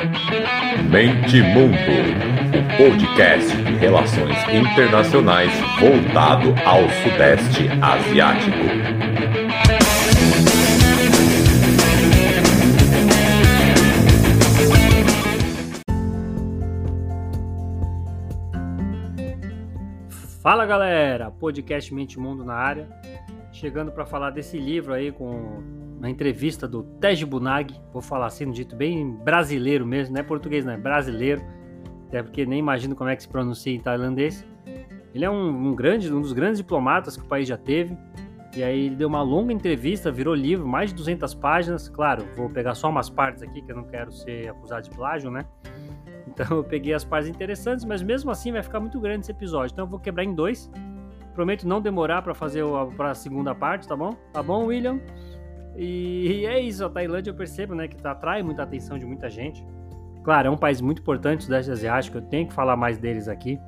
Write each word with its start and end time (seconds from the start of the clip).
Mente 0.00 1.42
Mundo, 1.42 1.76
o 2.56 2.76
podcast 2.78 3.54
de 3.54 3.74
relações 3.74 4.34
internacionais 4.48 5.52
voltado 5.78 6.54
ao 6.64 6.88
Sudeste 6.88 7.68
Asiático. 7.82 8.56
Fala 20.42 20.64
galera, 20.64 21.30
podcast 21.30 21.92
Mente 21.92 22.18
Mundo 22.18 22.42
na 22.42 22.54
área, 22.54 22.88
chegando 23.52 23.92
para 23.92 24.06
falar 24.06 24.30
desse 24.30 24.56
livro 24.56 24.94
aí 24.94 25.12
com 25.12 25.89
uma 26.00 26.08
entrevista 26.08 26.66
do 26.66 26.82
Tej 26.82 27.26
Bunag, 27.26 27.78
vou 27.92 28.00
falar 28.00 28.26
assim, 28.26 28.46
um 28.46 28.50
dito 28.50 28.74
bem 28.74 29.12
brasileiro 29.16 29.86
mesmo, 29.86 30.14
não 30.14 30.20
é 30.20 30.24
português, 30.24 30.64
não 30.64 30.72
é 30.72 30.76
brasileiro, 30.78 31.42
até 32.08 32.22
porque 32.22 32.46
nem 32.46 32.58
imagino 32.58 32.96
como 32.96 33.10
é 33.10 33.14
que 33.14 33.22
se 33.22 33.28
pronuncia 33.28 33.72
em 33.72 33.78
tailandês. 33.78 34.44
Ele 35.14 35.26
é 35.26 35.30
um, 35.30 35.68
um 35.68 35.74
grande, 35.74 36.10
um 36.10 36.22
dos 36.22 36.32
grandes 36.32 36.56
diplomatas 36.56 37.18
que 37.18 37.22
o 37.22 37.26
país 37.26 37.46
já 37.46 37.58
teve, 37.58 37.94
e 38.56 38.62
aí 38.62 38.86
ele 38.86 38.96
deu 38.96 39.08
uma 39.08 39.20
longa 39.20 39.52
entrevista, 39.52 40.10
virou 40.10 40.34
livro, 40.34 40.66
mais 40.66 40.88
de 40.88 40.96
200 40.96 41.34
páginas, 41.34 41.86
claro, 41.90 42.26
vou 42.34 42.48
pegar 42.48 42.74
só 42.74 42.88
umas 42.88 43.10
partes 43.10 43.42
aqui, 43.42 43.60
que 43.60 43.70
eu 43.70 43.76
não 43.76 43.84
quero 43.84 44.10
ser 44.10 44.48
acusado 44.48 44.88
de 44.88 44.96
plágio, 44.96 45.30
né? 45.30 45.44
Então 46.26 46.56
eu 46.56 46.64
peguei 46.64 46.94
as 46.94 47.04
partes 47.04 47.28
interessantes, 47.28 47.84
mas 47.84 48.02
mesmo 48.02 48.30
assim 48.30 48.52
vai 48.52 48.62
ficar 48.62 48.80
muito 48.80 48.98
grande 48.98 49.26
esse 49.26 49.32
episódio, 49.32 49.74
então 49.74 49.84
eu 49.84 49.90
vou 49.90 50.00
quebrar 50.00 50.24
em 50.24 50.34
dois. 50.34 50.70
Prometo 51.34 51.68
não 51.68 51.80
demorar 51.80 52.22
para 52.22 52.34
fazer 52.34 52.64
a 52.64 53.14
segunda 53.14 53.54
parte, 53.54 53.86
tá 53.86 53.94
bom? 53.94 54.14
Tá 54.32 54.42
bom, 54.42 54.64
William? 54.66 54.98
E, 55.82 56.44
é 56.44 56.60
isso, 56.60 56.84
a 56.84 56.90
Tailândia 56.90 57.30
eu 57.30 57.34
percebo, 57.34 57.74
né, 57.74 57.88
que 57.88 57.96
tá, 57.96 58.10
atrai 58.10 58.42
muita 58.42 58.62
atenção 58.62 58.98
de 58.98 59.06
muita 59.06 59.30
gente. 59.30 59.66
Claro, 60.22 60.48
é 60.48 60.50
um 60.50 60.56
país 60.56 60.78
muito 60.82 61.00
importante 61.00 61.38
do 61.38 61.44
Sudeste 61.44 61.70
Asiático, 61.70 62.18
eu 62.18 62.22
tenho 62.22 62.46
que 62.46 62.52
falar 62.52 62.76
mais 62.76 62.98
deles 62.98 63.28
aqui. 63.28 63.58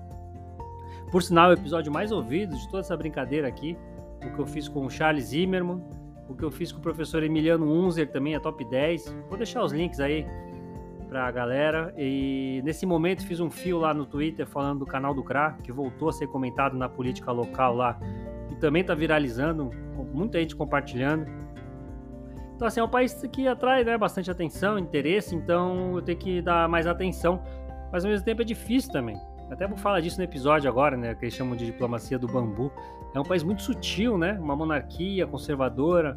Por 1.10 1.22
sinal, 1.22 1.48
o 1.48 1.52
episódio 1.54 1.90
mais 1.90 2.12
ouvido 2.12 2.54
de 2.54 2.68
toda 2.68 2.80
essa 2.80 2.94
brincadeira 2.94 3.48
aqui, 3.48 3.78
o 4.26 4.30
que 4.30 4.38
eu 4.38 4.46
fiz 4.46 4.68
com 4.68 4.84
o 4.84 4.90
Charles 4.90 5.28
Zimmerman, 5.28 5.82
o 6.28 6.34
que 6.34 6.44
eu 6.44 6.50
fiz 6.50 6.70
com 6.70 6.80
o 6.80 6.82
professor 6.82 7.22
Emiliano 7.22 7.66
Unzer 7.66 8.10
também, 8.10 8.34
é 8.34 8.38
top 8.38 8.62
10. 8.62 9.16
Vou 9.28 9.38
deixar 9.38 9.64
os 9.64 9.72
links 9.72 9.98
aí 9.98 10.26
pra 11.08 11.30
galera. 11.30 11.94
E 11.96 12.60
nesse 12.62 12.86
momento 12.86 13.26
fiz 13.26 13.40
um 13.40 13.50
fio 13.50 13.78
lá 13.78 13.92
no 13.92 14.06
Twitter 14.06 14.46
falando 14.46 14.80
do 14.80 14.86
canal 14.86 15.14
do 15.14 15.22
CRA, 15.22 15.56
que 15.62 15.72
voltou 15.72 16.10
a 16.10 16.12
ser 16.12 16.26
comentado 16.26 16.76
na 16.76 16.88
política 16.88 17.32
local 17.32 17.74
lá, 17.74 17.98
e 18.50 18.54
também 18.56 18.84
tá 18.84 18.94
viralizando, 18.94 19.70
muita 20.12 20.38
gente 20.38 20.54
compartilhando. 20.54 21.26
Então, 22.62 22.68
assim, 22.68 22.78
é 22.78 22.84
um 22.84 22.88
país 22.88 23.12
que 23.32 23.48
atrai 23.48 23.82
né, 23.82 23.98
bastante 23.98 24.30
atenção, 24.30 24.78
interesse, 24.78 25.34
então 25.34 25.96
eu 25.96 26.02
tenho 26.02 26.16
que 26.16 26.40
dar 26.40 26.68
mais 26.68 26.86
atenção. 26.86 27.42
Mas 27.90 28.04
ao 28.04 28.10
mesmo 28.12 28.24
tempo 28.24 28.40
é 28.40 28.44
difícil 28.44 28.92
também. 28.92 29.20
Até 29.50 29.66
vou 29.66 29.76
falar 29.76 29.98
disso 29.98 30.18
no 30.18 30.22
episódio 30.22 30.70
agora, 30.70 30.96
né? 30.96 31.12
Que 31.16 31.24
eles 31.24 31.34
chamam 31.34 31.56
de 31.56 31.66
diplomacia 31.66 32.16
do 32.20 32.28
bambu. 32.28 32.70
É 33.12 33.18
um 33.18 33.24
país 33.24 33.42
muito 33.42 33.62
sutil, 33.62 34.16
né? 34.16 34.38
Uma 34.40 34.54
monarquia 34.54 35.26
conservadora. 35.26 36.16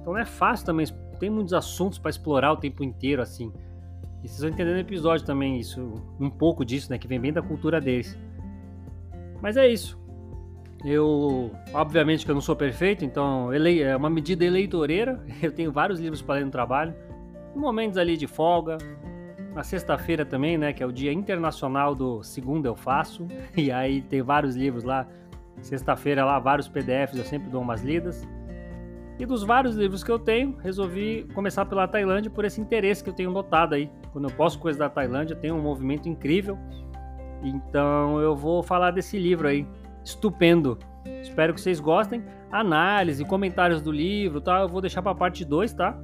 Então 0.00 0.12
não 0.12 0.20
é 0.20 0.24
fácil 0.24 0.64
também. 0.64 0.86
Tem 1.18 1.28
muitos 1.28 1.52
assuntos 1.52 1.98
para 1.98 2.10
explorar 2.10 2.52
o 2.52 2.56
tempo 2.56 2.84
inteiro, 2.84 3.20
assim. 3.20 3.52
E 4.22 4.28
vocês 4.28 4.42
vão 4.42 4.50
entender 4.50 4.72
no 4.72 4.78
episódio 4.78 5.26
também 5.26 5.58
isso, 5.58 5.92
um 6.20 6.30
pouco 6.30 6.64
disso, 6.64 6.88
né? 6.92 6.98
Que 6.98 7.08
vem 7.08 7.18
bem 7.18 7.32
da 7.32 7.42
cultura 7.42 7.80
deles. 7.80 8.16
Mas 9.42 9.56
é 9.56 9.66
isso. 9.66 9.98
Eu, 10.84 11.50
obviamente 11.74 12.24
que 12.24 12.30
eu 12.30 12.34
não 12.34 12.40
sou 12.40 12.56
perfeito, 12.56 13.04
então 13.04 13.52
é 13.52 13.96
uma 13.96 14.08
medida 14.08 14.44
eleitoreira. 14.44 15.22
Eu 15.42 15.52
tenho 15.52 15.70
vários 15.70 16.00
livros 16.00 16.22
para 16.22 16.36
ler 16.36 16.44
no 16.46 16.50
trabalho. 16.50 16.94
Momentos 17.54 17.98
ali 17.98 18.16
de 18.16 18.26
folga, 18.26 18.78
na 19.54 19.62
sexta-feira 19.62 20.24
também, 20.24 20.56
né, 20.56 20.72
que 20.72 20.82
é 20.82 20.86
o 20.86 20.92
dia 20.92 21.12
internacional 21.12 21.94
do 21.94 22.22
segundo 22.22 22.66
eu 22.66 22.76
faço, 22.76 23.26
e 23.56 23.70
aí 23.70 24.02
tem 24.02 24.22
vários 24.22 24.54
livros 24.54 24.84
lá. 24.84 25.06
Sexta-feira 25.60 26.24
lá, 26.24 26.38
vários 26.38 26.68
PDFs, 26.68 27.18
eu 27.18 27.24
sempre 27.24 27.50
dou 27.50 27.60
umas 27.60 27.82
lidas. 27.82 28.26
E 29.18 29.26
dos 29.26 29.42
vários 29.42 29.76
livros 29.76 30.02
que 30.02 30.10
eu 30.10 30.18
tenho, 30.18 30.56
resolvi 30.62 31.26
começar 31.34 31.66
pela 31.66 31.86
Tailândia 31.86 32.30
por 32.30 32.46
esse 32.46 32.58
interesse 32.58 33.04
que 33.04 33.10
eu 33.10 33.14
tenho 33.14 33.30
notado 33.30 33.74
aí. 33.74 33.90
Quando 34.12 34.28
eu 34.28 34.34
posto 34.34 34.58
coisas 34.58 34.78
da 34.78 34.88
Tailândia, 34.88 35.36
tem 35.36 35.52
um 35.52 35.60
movimento 35.60 36.08
incrível. 36.08 36.56
Então 37.42 38.18
eu 38.20 38.34
vou 38.34 38.62
falar 38.62 38.92
desse 38.92 39.18
livro 39.18 39.48
aí, 39.48 39.66
estupendo. 40.04 40.78
Espero 41.22 41.54
que 41.54 41.60
vocês 41.60 41.80
gostem. 41.80 42.22
Análise, 42.50 43.24
comentários 43.24 43.80
do 43.80 43.92
livro, 43.92 44.40
tá? 44.40 44.60
Eu 44.60 44.68
vou 44.68 44.80
deixar 44.80 45.02
para 45.02 45.14
parte 45.14 45.44
2, 45.44 45.72
tá? 45.72 45.96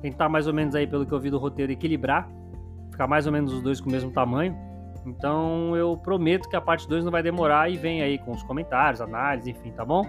Tentar 0.00 0.28
mais 0.28 0.46
ou 0.46 0.54
menos 0.54 0.74
aí 0.74 0.86
pelo 0.86 1.04
que 1.04 1.12
eu 1.12 1.20
vi 1.20 1.30
do 1.30 1.38
roteiro 1.38 1.70
equilibrar, 1.70 2.28
ficar 2.90 3.06
mais 3.06 3.26
ou 3.26 3.32
menos 3.32 3.52
os 3.52 3.62
dois 3.62 3.80
com 3.80 3.88
o 3.88 3.92
mesmo 3.92 4.10
tamanho. 4.10 4.56
Então 5.06 5.76
eu 5.76 5.96
prometo 5.96 6.48
que 6.48 6.56
a 6.56 6.60
parte 6.60 6.88
2 6.88 7.04
não 7.04 7.12
vai 7.12 7.22
demorar 7.22 7.70
e 7.70 7.76
vem 7.76 8.02
aí 8.02 8.18
com 8.18 8.32
os 8.32 8.42
comentários, 8.42 9.00
análise, 9.00 9.50
enfim, 9.50 9.70
tá 9.72 9.84
bom? 9.84 10.04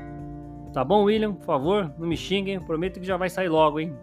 Tá 0.74 0.84
bom, 0.84 1.04
William? 1.04 1.34
Por 1.34 1.46
favor, 1.46 1.94
não 1.98 2.08
me 2.08 2.16
xinguem, 2.16 2.60
prometo 2.60 3.00
que 3.00 3.06
já 3.06 3.18
vai 3.18 3.30
sair 3.30 3.50
logo, 3.50 3.80
hein? 3.80 3.94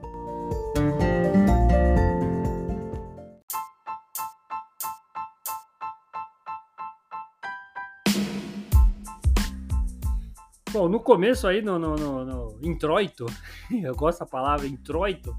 Bom, 10.79 10.89
no 10.89 11.01
começo 11.01 11.49
aí, 11.49 11.61
no, 11.61 11.77
no, 11.77 11.97
no, 11.97 12.25
no 12.25 12.59
introito, 12.63 13.27
eu 13.83 13.97
gosto 13.97 14.21
da 14.21 14.27
palavra 14.27 14.65
introito, 14.65 15.37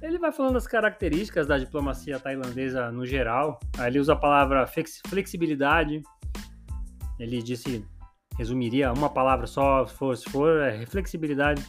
ele 0.00 0.18
vai 0.18 0.32
falando 0.32 0.54
das 0.54 0.66
características 0.66 1.46
da 1.46 1.58
diplomacia 1.58 2.18
tailandesa 2.18 2.90
no 2.90 3.04
geral. 3.04 3.60
Aí 3.76 3.88
ele 3.90 3.98
usa 3.98 4.14
a 4.14 4.16
palavra 4.16 4.66
flexibilidade. 5.06 6.02
Ele 7.20 7.42
disse, 7.42 7.84
resumiria 8.38 8.90
uma 8.94 9.10
palavra 9.10 9.46
só, 9.46 9.84
se 9.84 9.94
for, 9.94 10.16
se 10.16 10.30
for 10.30 10.62
é 10.62 10.86
flexibilidade. 10.86 11.62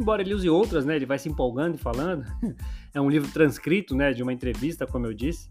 Embora 0.00 0.22
ele 0.22 0.32
use 0.32 0.48
outras, 0.48 0.86
né? 0.86 0.96
Ele 0.96 1.04
vai 1.04 1.18
se 1.18 1.28
empolgando 1.28 1.74
e 1.74 1.78
falando. 1.78 2.24
é 2.94 2.98
um 2.98 3.10
livro 3.10 3.30
transcrito, 3.30 3.94
né? 3.94 4.14
De 4.14 4.22
uma 4.22 4.32
entrevista, 4.32 4.86
como 4.86 5.04
eu 5.04 5.12
disse. 5.12 5.50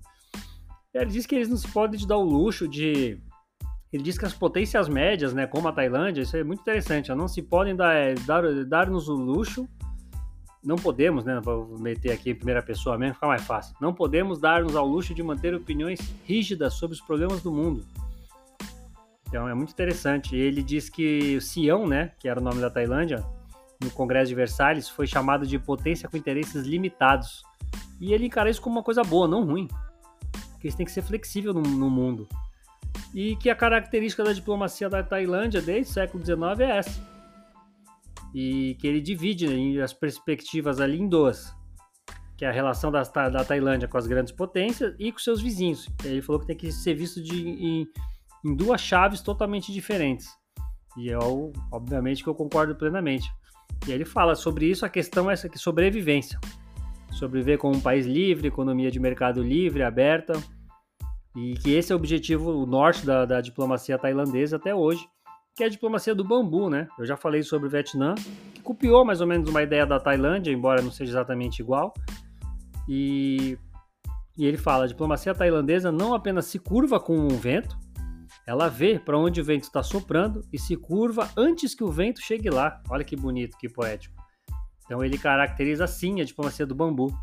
Ele 0.96 1.12
diz 1.12 1.28
que 1.28 1.36
eles 1.36 1.48
não 1.48 1.58
se 1.58 1.68
podem 1.68 2.08
dar 2.08 2.18
o 2.18 2.24
luxo 2.24 2.68
de 2.68 3.22
ele 3.92 4.04
diz 4.04 4.18
que 4.18 4.26
as 4.26 4.34
potências 4.34 4.90
médias, 4.90 5.34
né, 5.34 5.48
como 5.48 5.68
a 5.68 5.72
Tailândia, 5.72 6.22
isso 6.22 6.36
é 6.36 6.44
muito 6.44 6.60
interessante, 6.60 7.14
não 7.14 7.28
se 7.28 7.42
podem 7.42 7.76
dar, 7.76 7.94
é, 7.94 8.16
dar, 8.16 8.44
dar-nos 8.66 9.08
o 9.08 9.14
luxo, 9.14 9.68
não 10.64 10.76
podemos, 10.76 11.24
né, 11.24 11.40
vou 11.42 11.80
meter 11.80 12.12
aqui 12.12 12.32
em 12.32 12.36
primeira 12.36 12.62
pessoa 12.62 12.98
mesmo, 12.98 13.16
fica 13.16 13.28
mais 13.28 13.44
fácil, 13.44 13.76
não 13.80 13.94
podemos 13.94 14.40
dar-nos 14.40 14.76
ao 14.76 14.86
luxo 14.86 15.14
de 15.14 15.24
manter 15.24 15.54
opiniões 15.56 16.00
rígidas 16.26 16.74
sobre 16.74 16.96
os 16.96 17.02
problemas 17.02 17.42
do 17.42 17.52
mundo. 17.52 17.86
Então 19.30 19.48
é 19.48 19.54
muito 19.54 19.72
interessante. 19.72 20.38
Ele 20.38 20.64
diz 20.64 20.90
que 20.90 21.36
o 21.36 21.42
Sião, 21.42 21.86
né, 21.86 22.14
que 22.18 22.30
era 22.30 22.40
o 22.40 22.44
nome 22.44 22.62
da 22.62 22.70
Tailândia, 22.70 23.26
no 23.84 23.92
Congresso 23.92 24.30
de 24.30 24.36
Versalhes, 24.36 24.88
foi 24.88 25.06
chamado 25.06 25.46
de 25.46 25.60
potência 25.60 26.08
com 26.08 26.16
interesses 26.16 26.66
limitados. 26.66 27.44
E 28.00 28.14
ele 28.14 28.26
encara 28.26 28.50
isso 28.50 28.62
como 28.62 28.78
uma 28.78 28.84
coisa 28.84 29.04
boa, 29.04 29.28
não 29.28 29.44
ruim. 29.44 29.68
Porque 30.52 30.68
eles 30.68 30.76
têm 30.76 30.86
que 30.86 30.94
ser 30.94 31.02
flexível 31.02 31.54
no, 31.54 31.62
no 31.62 31.90
mundo 31.90 32.26
e 33.14 33.36
que 33.38 33.50
a 33.50 33.56
característica 33.56 34.24
da 34.24 34.34
diplomacia 34.34 34.90
da 34.90 35.04
Tailândia 35.04 35.62
desde 35.62 35.92
o 35.92 35.94
século 35.94 36.24
XIX 36.24 36.60
é 36.60 36.78
essa. 36.78 37.18
E 38.34 38.76
que 38.80 38.88
ele 38.88 39.02
divide 39.02 39.82
as 39.82 39.94
perspectivas 39.94 40.80
ali 40.80 41.00
em 41.00 41.08
duas, 41.08 41.56
que 42.38 42.46
é 42.46 42.50
a 42.50 42.52
relação 42.52 42.92
da, 42.92 43.02
da 43.04 43.44
Tailândia 43.44 43.88
com 43.88 43.98
as 43.98 44.06
grandes 44.06 44.32
potências 44.32 44.96
e 45.00 45.12
com 45.12 45.20
seus 45.20 45.42
vizinhos. 45.42 45.90
Ele 46.04 46.22
falou 46.22 46.40
que 46.40 46.48
tem 46.48 46.56
que 46.56 46.72
ser 46.72 46.94
visto 46.94 47.22
de, 47.22 47.48
em, 47.48 47.88
em 48.46 48.56
duas 48.56 48.82
chaves 48.82 49.22
totalmente 49.22 49.72
diferentes. 49.72 50.28
E 50.98 51.08
eu, 51.10 51.52
obviamente, 51.72 52.24
que 52.24 52.30
eu 52.30 52.36
concordo 52.36 52.76
plenamente. 52.76 53.32
E 53.88 53.92
ele 53.92 54.06
fala 54.06 54.36
sobre 54.36 54.66
isso, 54.66 54.86
a 54.86 54.90
questão 54.90 55.30
é 55.30 55.34
essa 55.34 55.48
que 55.50 55.58
sobrevivência. 55.58 56.40
Sobreviver 57.12 57.58
como 57.58 57.76
um 57.76 57.82
país 57.82 58.06
livre, 58.06 58.48
economia 58.48 58.92
de 58.92 59.00
mercado 59.00 59.42
livre, 59.42 59.84
aberta, 59.84 60.34
e 61.36 61.54
que 61.56 61.74
esse 61.74 61.92
é 61.92 61.96
o 61.96 61.98
objetivo, 61.98 62.52
o 62.52 62.66
norte 62.66 63.06
da, 63.06 63.26
da 63.26 63.42
diplomacia 63.42 63.98
tailandesa 63.98 64.56
até 64.56 64.74
hoje, 64.74 65.08
que 65.56 65.64
é 65.64 65.68
a 65.68 65.70
diplomacia 65.70 66.14
do 66.14 66.24
bambu, 66.24 66.70
né? 66.70 66.88
Eu 67.00 67.06
já 67.06 67.18
falei 67.18 67.42
sobre 67.42 67.68
o 67.68 67.72
Vietnã, 67.72 68.14
que 68.54 68.62
copiou 68.62 69.04
mais 69.04 69.22
ou 69.22 69.28
menos 69.28 69.50
uma 69.50 69.64
ideia 69.64 69.86
da 69.86 70.00
Tailândia, 70.00 70.52
embora 70.52 70.82
não 70.82 70.92
seja 70.92 71.12
exatamente 71.12 71.60
igual. 71.60 71.94
E, 72.88 73.58
e 74.38 74.46
ele 74.46 74.58
fala: 74.58 74.86
a 74.86 74.88
diplomacia 74.88 75.34
tailandesa 75.34 75.92
não 75.92 76.14
apenas 76.14 76.46
se 76.46 76.60
curva 76.60 77.00
com 77.00 77.26
o 77.26 77.30
vento, 77.30 77.76
ela 78.46 78.70
vê 78.70 78.98
para 78.98 79.18
onde 79.18 79.42
o 79.42 79.44
vento 79.44 79.64
está 79.64 79.84
soprando 79.84 80.42
e 80.54 80.60
se 80.60 80.78
curva 80.78 81.30
antes 81.36 81.76
que 81.76 81.84
o 81.84 81.92
vento 81.92 82.22
chegue 82.22 82.50
lá. 82.50 82.82
Olha 82.90 83.04
que 83.04 83.16
bonito, 83.16 83.58
que 83.58 83.68
poético. 83.68 84.16
Então 84.86 85.04
ele 85.04 85.18
caracteriza 85.18 85.84
assim 85.84 86.22
a 86.22 86.24
diplomacia 86.24 86.66
do 86.66 86.74
bambu. 86.74 87.14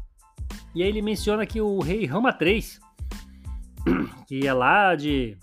E 0.75 0.83
aí 0.83 0.89
ele 0.89 1.01
menciona 1.01 1.47
que 1.47 1.61
o 1.61 1.79
rei 1.79 2.05
Rama 2.05 2.37
III, 2.39 2.63
que 4.27 4.47
é 4.47 4.53
lá 4.53 4.95
de 4.95 5.37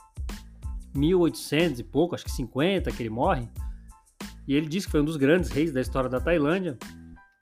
1800 0.95 1.79
e 1.79 1.83
pouco, 1.83 2.15
acho 2.15 2.25
que 2.25 2.31
50 2.31 2.91
que 2.91 3.03
ele 3.03 3.09
morre. 3.09 3.47
E 4.47 4.55
ele 4.55 4.67
diz 4.67 4.85
que 4.85 4.91
foi 4.91 5.01
um 5.01 5.05
dos 5.05 5.17
grandes 5.17 5.49
reis 5.49 5.71
da 5.71 5.81
história 5.81 6.09
da 6.09 6.19
Tailândia. 6.19 6.77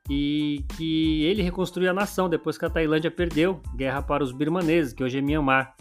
e 0.09 0.65
que 0.75 1.23
ele 1.23 1.43
reconstruiu 1.43 1.91
a 1.91 1.93
nação 1.93 2.27
depois 2.27 2.57
que 2.57 2.65
a 2.65 2.69
Tailândia 2.69 3.11
perdeu 3.11 3.61
guerra 3.75 4.01
para 4.01 4.23
os 4.23 4.31
birmaneses, 4.31 4.91
que 4.91 5.03
hoje 5.03 5.19
é 5.19 5.21
Myanmar. 5.21 5.75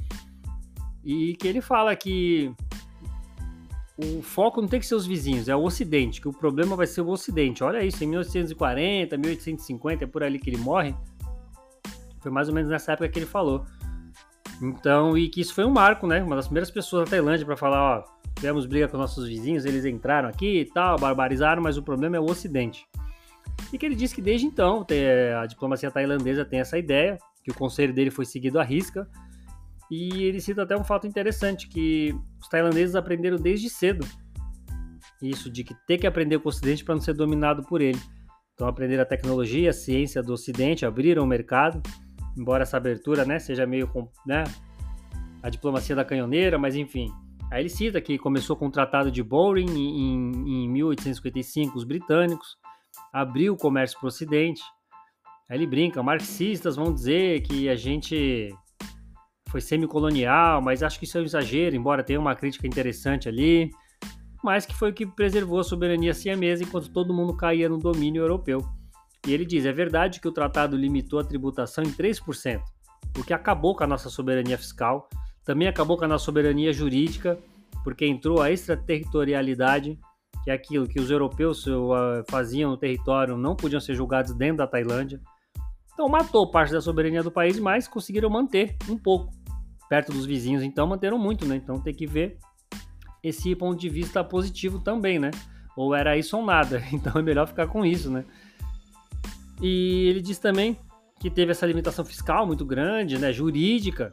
E 1.02 1.34
que 1.36 1.48
ele 1.48 1.62
fala 1.62 1.96
que 1.96 2.54
o 3.96 4.22
foco 4.22 4.60
não 4.60 4.68
tem 4.68 4.78
que 4.78 4.86
ser 4.86 4.94
os 4.94 5.06
vizinhos, 5.06 5.48
é 5.48 5.56
o 5.56 5.62
Ocidente, 5.64 6.20
que 6.20 6.28
o 6.28 6.32
problema 6.32 6.76
vai 6.76 6.86
ser 6.86 7.00
o 7.00 7.08
Ocidente. 7.08 7.64
Olha 7.64 7.82
isso, 7.82 8.04
em 8.04 8.06
1840, 8.06 9.16
1850, 9.16 10.04
é 10.04 10.06
por 10.06 10.22
ali 10.22 10.38
que 10.38 10.50
ele 10.50 10.58
morre. 10.58 10.94
Foi 12.20 12.30
mais 12.30 12.48
ou 12.48 12.54
menos 12.54 12.70
nessa 12.70 12.92
época 12.92 13.08
que 13.08 13.18
ele 13.18 13.26
falou. 13.26 13.64
Então, 14.60 15.16
e 15.16 15.28
que 15.28 15.40
isso 15.40 15.54
foi 15.54 15.64
um 15.64 15.70
marco, 15.70 16.06
né? 16.06 16.22
Uma 16.22 16.36
das 16.36 16.46
primeiras 16.46 16.70
pessoas 16.70 17.04
da 17.04 17.10
Tailândia 17.10 17.46
para 17.46 17.56
falar, 17.56 17.98
ó, 17.98 18.04
tivemos 18.34 18.66
briga 18.66 18.88
com 18.88 18.96
nossos 18.96 19.28
vizinhos, 19.28 19.64
eles 19.64 19.84
entraram 19.84 20.28
aqui 20.28 20.60
e 20.60 20.64
tal, 20.64 20.98
barbarizaram, 20.98 21.62
mas 21.62 21.76
o 21.76 21.82
problema 21.82 22.16
é 22.16 22.20
o 22.20 22.24
Ocidente. 22.24 22.86
E 23.72 23.78
que 23.78 23.86
ele 23.86 23.94
disse 23.94 24.14
que 24.14 24.22
desde 24.22 24.46
então 24.46 24.84
a 25.40 25.46
diplomacia 25.46 25.90
tailandesa 25.90 26.44
tem 26.44 26.60
essa 26.60 26.78
ideia, 26.78 27.18
que 27.42 27.50
o 27.50 27.54
conselho 27.54 27.94
dele 27.94 28.10
foi 28.10 28.24
seguido 28.24 28.58
à 28.58 28.64
risca, 28.64 29.08
e 29.90 30.24
ele 30.24 30.40
cita 30.40 30.62
até 30.62 30.76
um 30.76 30.84
fato 30.84 31.06
interessante, 31.06 31.68
que 31.68 32.14
os 32.40 32.48
tailandeses 32.48 32.94
aprenderam 32.94 33.36
desde 33.36 33.70
cedo 33.70 34.06
isso, 35.20 35.50
de 35.50 35.64
que 35.64 35.74
ter 35.86 35.98
que 35.98 36.06
aprender 36.06 36.38
com 36.38 36.48
o 36.48 36.50
Ocidente 36.50 36.84
para 36.84 36.94
não 36.94 37.02
ser 37.02 37.14
dominado 37.14 37.62
por 37.64 37.80
ele. 37.80 37.98
Então 38.54 38.68
aprenderam 38.68 39.02
a 39.02 39.06
tecnologia, 39.06 39.70
a 39.70 39.72
ciência 39.72 40.22
do 40.22 40.32
Ocidente, 40.32 40.86
abriram 40.86 41.24
o 41.24 41.26
mercado, 41.26 41.82
embora 42.38 42.62
essa 42.62 42.76
abertura 42.76 43.24
né, 43.24 43.38
seja 43.38 43.66
meio 43.66 43.90
né, 44.26 44.44
a 45.42 45.50
diplomacia 45.50 45.96
da 45.96 46.04
canhoneira, 46.04 46.58
mas 46.58 46.76
enfim. 46.76 47.12
Aí 47.50 47.62
ele 47.62 47.68
cita 47.68 48.00
que 48.00 48.18
começou 48.18 48.56
com 48.56 48.66
o 48.66 48.70
Tratado 48.70 49.10
de 49.10 49.22
Bowring 49.22 49.70
em, 49.70 50.64
em 50.64 50.68
1855, 50.68 51.76
os 51.78 51.84
britânicos, 51.84 52.58
abriu 53.12 53.54
o 53.54 53.56
comércio 53.56 53.98
para 53.98 54.06
o 54.06 54.08
Ocidente. 54.08 54.62
Aí 55.48 55.56
ele 55.56 55.66
brinca, 55.66 56.02
marxistas 56.02 56.76
vão 56.76 56.92
dizer 56.92 57.40
que 57.42 57.68
a 57.68 57.74
gente 57.74 58.54
foi 59.48 59.62
semicolonial, 59.62 60.60
mas 60.60 60.82
acho 60.82 60.98
que 60.98 61.06
isso 61.06 61.16
é 61.16 61.22
um 61.22 61.24
exagero, 61.24 61.74
embora 61.74 62.04
tenha 62.04 62.20
uma 62.20 62.34
crítica 62.34 62.66
interessante 62.66 63.30
ali, 63.30 63.70
mas 64.44 64.66
que 64.66 64.74
foi 64.74 64.90
o 64.90 64.94
que 64.94 65.06
preservou 65.06 65.58
a 65.58 65.64
soberania 65.64 66.12
siamesa 66.12 66.62
enquanto 66.62 66.90
todo 66.90 67.14
mundo 67.14 67.34
caía 67.34 67.68
no 67.68 67.78
domínio 67.78 68.22
europeu. 68.22 68.60
E 69.26 69.32
ele 69.32 69.44
diz: 69.44 69.64
é 69.64 69.72
verdade 69.72 70.20
que 70.20 70.28
o 70.28 70.32
tratado 70.32 70.76
limitou 70.76 71.18
a 71.18 71.24
tributação 71.24 71.84
em 71.84 71.92
3%, 71.92 72.62
o 73.18 73.24
que 73.24 73.32
acabou 73.32 73.74
com 73.74 73.84
a 73.84 73.86
nossa 73.86 74.08
soberania 74.08 74.58
fiscal, 74.58 75.08
também 75.44 75.66
acabou 75.66 75.96
com 75.96 76.04
a 76.04 76.08
nossa 76.08 76.24
soberania 76.24 76.72
jurídica, 76.72 77.38
porque 77.82 78.06
entrou 78.06 78.42
a 78.42 78.50
extraterritorialidade, 78.50 79.98
que 80.44 80.50
é 80.50 80.54
aquilo 80.54 80.86
que 80.86 81.00
os 81.00 81.10
europeus 81.10 81.64
faziam 82.28 82.70
no 82.70 82.76
território, 82.76 83.36
não 83.36 83.56
podiam 83.56 83.80
ser 83.80 83.94
julgados 83.94 84.34
dentro 84.34 84.58
da 84.58 84.66
Tailândia. 84.66 85.20
Então 85.92 86.08
matou 86.08 86.50
parte 86.50 86.72
da 86.72 86.80
soberania 86.80 87.22
do 87.22 87.30
país, 87.30 87.58
mas 87.58 87.88
conseguiram 87.88 88.30
manter 88.30 88.76
um 88.88 88.96
pouco 88.96 89.32
perto 89.88 90.12
dos 90.12 90.26
vizinhos, 90.26 90.62
então 90.62 90.86
manteram 90.86 91.18
muito, 91.18 91.46
né? 91.46 91.56
Então 91.56 91.80
tem 91.80 91.94
que 91.94 92.06
ver 92.06 92.38
esse 93.22 93.54
ponto 93.56 93.80
de 93.80 93.88
vista 93.88 94.22
positivo 94.22 94.78
também, 94.78 95.18
né? 95.18 95.30
Ou 95.76 95.94
era 95.94 96.16
isso 96.16 96.36
ou 96.36 96.44
nada, 96.44 96.82
então 96.92 97.18
é 97.18 97.22
melhor 97.22 97.48
ficar 97.48 97.66
com 97.66 97.84
isso, 97.84 98.10
né? 98.10 98.24
E 99.60 100.08
ele 100.08 100.20
diz 100.20 100.38
também 100.38 100.78
que 101.20 101.30
teve 101.30 101.50
essa 101.50 101.66
limitação 101.66 102.04
fiscal 102.04 102.46
muito 102.46 102.64
grande, 102.64 103.18
né, 103.18 103.32
jurídica, 103.32 104.12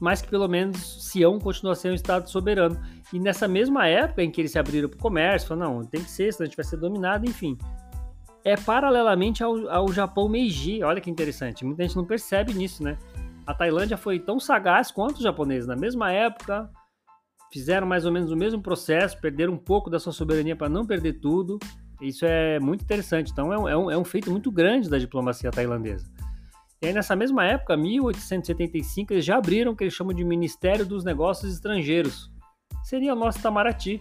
mas 0.00 0.22
que 0.22 0.28
pelo 0.28 0.48
menos 0.48 1.04
Sião 1.04 1.38
continua 1.38 1.74
sendo 1.74 1.92
um 1.92 1.96
estado 1.96 2.28
soberano. 2.28 2.80
E 3.12 3.18
nessa 3.18 3.46
mesma 3.46 3.86
época 3.86 4.22
em 4.22 4.30
que 4.30 4.40
eles 4.40 4.52
se 4.52 4.58
abriram 4.58 4.88
para 4.88 4.96
o 4.96 5.00
comércio, 5.00 5.48
falaram, 5.48 5.80
não, 5.80 5.84
tem 5.84 6.02
que 6.02 6.10
ser, 6.10 6.32
senão 6.32 6.44
a 6.44 6.48
gente 6.48 6.56
vai 6.56 6.64
ser 6.64 6.76
dominado, 6.76 7.28
enfim. 7.28 7.56
É 8.44 8.56
paralelamente 8.56 9.42
ao, 9.42 9.68
ao 9.68 9.92
Japão 9.92 10.28
Meiji, 10.28 10.82
olha 10.82 11.00
que 11.00 11.10
interessante, 11.10 11.64
muita 11.64 11.82
gente 11.82 11.96
não 11.96 12.04
percebe 12.04 12.54
nisso, 12.54 12.82
né? 12.82 12.96
A 13.46 13.54
Tailândia 13.54 13.96
foi 13.96 14.18
tão 14.18 14.40
sagaz 14.40 14.90
quanto 14.90 15.16
os 15.16 15.22
japoneses. 15.22 15.68
Na 15.68 15.76
mesma 15.76 16.10
época, 16.10 16.68
fizeram 17.52 17.86
mais 17.86 18.04
ou 18.04 18.12
menos 18.12 18.32
o 18.32 18.36
mesmo 18.36 18.60
processo, 18.60 19.20
perderam 19.20 19.52
um 19.52 19.58
pouco 19.58 19.88
da 19.88 20.00
sua 20.00 20.12
soberania 20.12 20.56
para 20.56 20.68
não 20.68 20.84
perder 20.84 21.20
tudo. 21.20 21.58
Isso 22.00 22.24
é 22.26 22.60
muito 22.60 22.82
interessante. 22.82 23.32
Então, 23.32 23.52
é 23.52 23.76
um, 23.76 23.90
é 23.90 23.96
um, 23.96 24.04
feito 24.04 24.30
muito 24.30 24.50
grande 24.50 24.88
da 24.88 24.98
diplomacia 24.98 25.50
tailandesa. 25.50 26.06
E 26.82 26.88
aí, 26.88 26.92
nessa 26.92 27.16
mesma 27.16 27.44
época, 27.44 27.76
1875, 27.76 29.12
eles 29.12 29.24
já 29.24 29.38
abriram 29.38 29.72
o 29.72 29.76
que 29.76 29.84
eles 29.84 29.94
chamam 29.94 30.14
de 30.14 30.24
Ministério 30.24 30.84
dos 30.84 31.04
Negócios 31.04 31.52
Estrangeiros. 31.52 32.30
Seria 32.84 33.14
o 33.14 33.16
nosso 33.16 33.38
Itamaraty. 33.38 34.00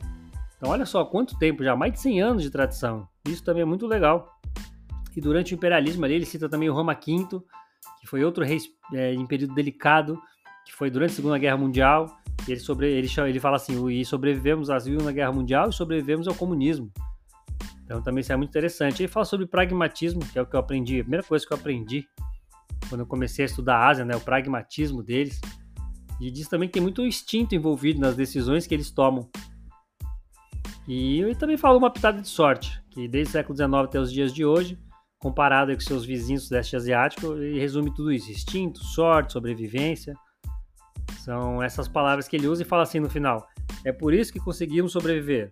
Então, 0.58 0.70
olha 0.70 0.86
só 0.86 1.06
quanto 1.06 1.38
tempo 1.38 1.64
já, 1.64 1.76
mais 1.76 1.94
de 1.94 2.00
100 2.00 2.22
anos 2.22 2.44
de 2.44 2.50
tradição. 2.50 3.08
Isso 3.28 3.44
também 3.44 3.62
é 3.62 3.66
muito 3.66 3.88
legal. 3.88 4.40
E 5.16 5.22
durante 5.22 5.54
o 5.54 5.56
imperialismo 5.56 6.04
ali, 6.04 6.16
ele 6.16 6.26
cita 6.26 6.50
também 6.50 6.70
o 6.70 6.74
Roma 6.74 6.94
V, 6.94 7.42
que 8.02 8.08
foi 8.08 8.24
outro 8.24 8.44
rei 8.44 8.60
é, 8.94 9.14
em 9.14 9.26
período 9.26 9.56
delicado, 9.56 10.22
que 10.66 10.74
foi 10.74 10.90
durante 10.90 11.12
a 11.12 11.16
Segunda 11.16 11.38
Guerra 11.38 11.58
Mundial. 11.58 12.18
Ele, 12.48 12.60
sobre, 12.60 12.92
ele, 12.92 13.08
ele 13.28 13.40
fala 13.40 13.56
assim: 13.56 13.88
e 13.90 14.04
sobrevivemos 14.04 14.70
à 14.70 14.80
Segunda 14.80 15.12
Guerra 15.12 15.32
Mundial 15.32 15.70
e 15.70 15.74
sobrevivemos 15.74 16.28
ao 16.28 16.36
comunismo. 16.36 16.92
Então 17.86 18.02
também 18.02 18.22
isso 18.22 18.34
é 18.34 18.36
muito 18.36 18.50
interessante. 18.50 19.02
Ele 19.02 19.08
fala 19.08 19.26
sobre 19.26 19.46
pragmatismo, 19.46 20.20
que 20.26 20.38
é 20.38 20.42
o 20.42 20.46
que 20.46 20.56
eu 20.56 20.60
aprendi, 20.60 21.00
a 21.00 21.04
primeira 21.04 21.24
coisa 21.24 21.46
que 21.46 21.54
eu 21.54 21.58
aprendi 21.58 22.06
quando 22.90 23.02
eu 23.02 23.08
comecei 23.08 23.46
a 23.46 23.48
estudar 23.48 23.78
a 23.78 23.88
Ásia, 23.88 24.04
né, 24.04 24.16
o 24.16 24.20
pragmatismo 24.20 25.02
deles. 25.04 25.40
E 26.20 26.32
diz 26.32 26.48
também 26.48 26.68
que 26.68 26.74
tem 26.74 26.82
muito 26.82 27.06
instinto 27.06 27.56
envolvido 27.56 28.00
nas 28.00 28.16
decisões 28.16 28.66
que 28.66 28.74
eles 28.74 28.90
tomam. 28.90 29.30
E 30.88 31.22
ele 31.22 31.36
também 31.36 31.58
fala 31.58 31.78
uma 31.78 31.92
pitada 31.92 32.22
de 32.22 32.28
sorte, 32.28 32.82
que 32.92 33.08
desde 33.08 33.30
o 33.30 33.32
século 33.34 33.56
XIX 33.56 33.74
até 33.74 34.00
os 34.00 34.12
dias 34.12 34.34
de 34.34 34.46
hoje, 34.46 34.80
comparado 35.20 35.74
com 35.74 35.80
seus 35.80 36.06
vizinhos 36.06 36.44
do 36.44 36.48
sudeste 36.48 36.76
asiático, 36.76 37.34
ele 37.34 37.60
resume 37.60 37.94
tudo 37.94 38.12
isso: 38.12 38.32
instinto, 38.32 38.84
sorte, 38.84 39.34
sobrevivência. 39.34 40.14
São 41.20 41.62
essas 41.62 41.88
palavras 41.88 42.28
que 42.28 42.36
ele 42.36 42.48
usa 42.48 42.62
e 42.62 42.66
fala 42.66 42.84
assim 42.84 43.00
no 43.00 43.10
final: 43.10 43.48
é 43.84 43.92
por 43.92 44.14
isso 44.14 44.32
que 44.32 44.40
conseguimos 44.40 44.92
sobreviver 44.92 45.52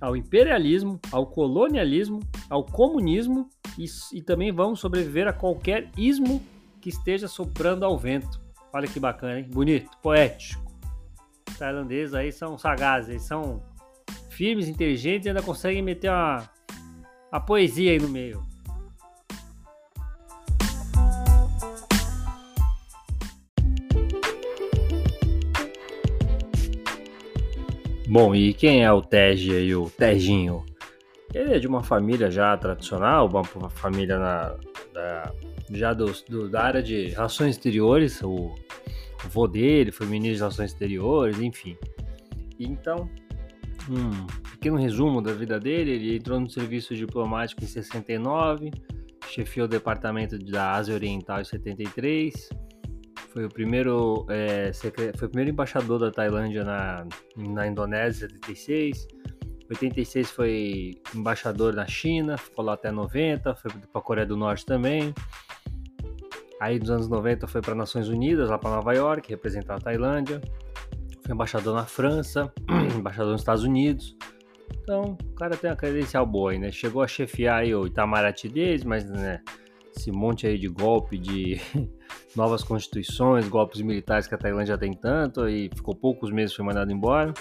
ao 0.00 0.16
imperialismo, 0.16 1.00
ao 1.10 1.26
colonialismo, 1.26 2.20
ao 2.48 2.64
comunismo 2.64 3.48
e, 3.76 3.86
e 4.12 4.22
também 4.22 4.52
vamos 4.52 4.80
sobreviver 4.80 5.26
a 5.26 5.32
qualquer 5.32 5.90
ismo 5.96 6.42
que 6.80 6.88
esteja 6.88 7.26
soprando 7.26 7.84
ao 7.84 7.98
vento. 7.98 8.40
Olha 8.72 8.86
que 8.86 9.00
bacana, 9.00 9.40
hein? 9.40 9.48
Bonito, 9.50 9.90
poético. 10.02 10.62
Os 11.48 11.58
tailandeses 11.58 12.14
aí 12.14 12.30
são 12.30 12.56
sagazes, 12.56 13.10
eles 13.10 13.22
são 13.22 13.62
firmes, 14.30 14.68
inteligentes 14.68 15.26
e 15.26 15.30
ainda 15.30 15.42
conseguem 15.42 15.82
meter 15.82 16.10
uma, 16.10 16.48
a 17.32 17.40
poesia 17.40 17.92
aí 17.92 17.98
no 17.98 18.08
meio. 18.08 18.47
Bom, 28.20 28.34
e 28.34 28.52
quem 28.52 28.82
é 28.82 28.92
o 28.92 29.00
Tej 29.00 29.56
aí, 29.56 29.76
o 29.76 29.88
Tejinho? 29.88 30.66
Ele 31.32 31.54
é 31.54 31.58
de 31.60 31.68
uma 31.68 31.84
família 31.84 32.28
já 32.28 32.56
tradicional, 32.56 33.30
uma 33.30 33.70
família 33.70 34.18
na, 34.18 34.56
da, 34.92 35.32
já 35.70 35.92
do, 35.92 36.06
do, 36.28 36.48
da 36.50 36.64
área 36.64 36.82
de 36.82 37.10
relações 37.10 37.50
exteriores. 37.50 38.20
O, 38.20 38.34
o 38.34 39.28
vô 39.30 39.46
dele 39.46 39.92
foi 39.92 40.04
ministro 40.08 40.34
de 40.34 40.38
relações 40.40 40.72
exteriores, 40.72 41.38
enfim. 41.38 41.76
Então, 42.58 43.08
um 43.88 44.26
pequeno 44.50 44.76
resumo 44.76 45.22
da 45.22 45.32
vida 45.32 45.60
dele: 45.60 45.92
ele 45.92 46.16
entrou 46.16 46.40
no 46.40 46.50
serviço 46.50 46.96
diplomático 46.96 47.62
em 47.62 47.68
69, 47.68 48.72
chefiou 49.28 49.66
o 49.66 49.70
departamento 49.70 50.36
da 50.36 50.72
Ásia 50.72 50.92
Oriental 50.92 51.40
em 51.40 51.44
73 51.44 52.48
foi 53.32 53.44
o 53.44 53.48
primeiro, 53.48 54.26
é, 54.28 54.72
foi 54.72 55.26
o 55.26 55.30
primeiro 55.30 55.50
embaixador 55.50 55.98
da 55.98 56.10
Tailândia 56.10 56.64
na, 56.64 57.06
na 57.36 57.66
Indonésia, 57.66 58.28
76. 58.28 59.06
86 59.70 60.30
foi 60.30 60.94
embaixador 61.14 61.74
na 61.74 61.86
China, 61.86 62.38
ficou 62.38 62.64
lá 62.64 62.72
até 62.72 62.90
90, 62.90 63.54
foi 63.54 63.70
para 63.70 64.00
a 64.00 64.00
Coreia 64.00 64.26
do 64.26 64.36
Norte 64.36 64.64
também. 64.64 65.14
Aí 66.60 66.78
nos 66.78 66.90
anos 66.90 67.08
90 67.08 67.46
foi 67.46 67.60
para 67.60 67.74
Nações 67.74 68.08
Unidas, 68.08 68.48
lá 68.48 68.58
para 68.58 68.70
Nova 68.70 68.92
York, 68.94 69.28
representar 69.28 69.76
a 69.76 69.78
Tailândia. 69.78 70.40
Foi 71.22 71.34
embaixador 71.34 71.74
na 71.74 71.84
França, 71.84 72.52
embaixador 72.96 73.32
nos 73.32 73.42
Estados 73.42 73.62
Unidos. 73.62 74.16
Então, 74.82 75.18
o 75.22 75.34
cara 75.34 75.56
tem 75.56 75.68
uma 75.68 75.76
credencial 75.76 76.24
boa 76.24 76.52
aí, 76.52 76.58
né? 76.58 76.72
Chegou 76.72 77.02
a 77.02 77.06
chefiar 77.06 77.60
aí 77.60 77.74
o 77.74 77.86
Itamaraty 77.86 78.48
deles, 78.48 78.84
mas 78.84 79.04
né, 79.04 79.42
esse 79.94 80.10
monte 80.10 80.46
aí 80.46 80.58
de 80.58 80.68
golpe, 80.68 81.18
de 81.18 81.60
novas 82.36 82.62
constituições, 82.62 83.48
golpes 83.48 83.80
militares 83.80 84.26
que 84.26 84.34
a 84.34 84.38
Tailândia 84.38 84.78
tem 84.78 84.92
tanto, 84.92 85.48
e 85.48 85.70
ficou 85.74 85.94
poucos 85.94 86.30
meses 86.30 86.54
foi 86.54 86.64
mandado 86.64 86.92
embora. 86.92 87.32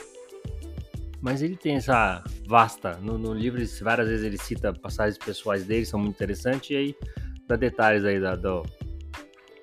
Mas 1.22 1.42
ele 1.42 1.56
tem 1.56 1.76
essa 1.76 2.24
vasta, 2.46 2.98
no, 2.98 3.18
no 3.18 3.34
livro 3.34 3.62
várias 3.82 4.08
vezes 4.08 4.26
ele 4.26 4.38
cita 4.38 4.72
passagens 4.74 5.18
pessoais 5.18 5.66
dele, 5.66 5.86
são 5.86 6.00
muito 6.00 6.16
interessantes, 6.16 6.70
e 6.70 6.76
aí 6.76 6.96
dá 7.48 7.56
detalhes 7.56 8.06
aí 8.06 8.20
da, 8.20 8.36
do, 8.36 8.64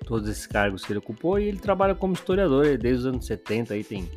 todos 0.05 0.29
esses 0.29 0.45
cargos 0.45 0.83
que 0.83 0.91
ele 0.91 0.99
ocupou, 0.99 1.39
e 1.39 1.45
ele 1.45 1.57
trabalha 1.57 1.95
como 1.95 2.13
historiador 2.13 2.77
desde 2.77 2.99
os 2.99 3.05
anos 3.05 3.25
70, 3.25 3.73
aí 3.73 3.83
tem 3.83 4.09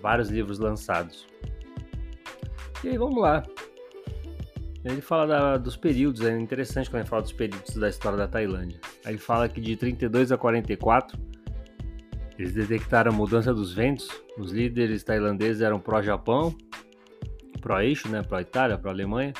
vários 0.00 0.30
livros 0.30 0.58
lançados. 0.58 1.26
E 2.82 2.88
aí 2.88 2.98
vamos 2.98 3.20
lá. 3.20 3.42
Ele 4.82 5.02
fala 5.02 5.26
da, 5.26 5.56
dos 5.58 5.76
períodos, 5.76 6.22
é 6.22 6.38
interessante 6.38 6.88
quando 6.88 7.02
ele 7.02 7.08
fala 7.08 7.22
dos 7.22 7.32
períodos 7.32 7.76
da 7.76 7.88
história 7.88 8.16
da 8.16 8.26
Tailândia. 8.26 8.80
Aí 9.04 9.16
fala 9.18 9.48
que 9.48 9.60
de 9.60 9.76
32 9.76 10.32
a 10.32 10.38
44 10.38 11.18
eles 12.38 12.54
detectaram 12.54 13.12
a 13.12 13.14
mudança 13.14 13.52
dos 13.52 13.72
ventos. 13.74 14.08
Os 14.38 14.50
líderes 14.50 15.04
tailandeses 15.04 15.60
eram 15.60 15.78
pró-Japão, 15.78 16.56
pró-eixo, 17.60 18.08
né, 18.08 18.22
pró-Itália, 18.22 18.78
pró-Alemanha. 18.78 19.34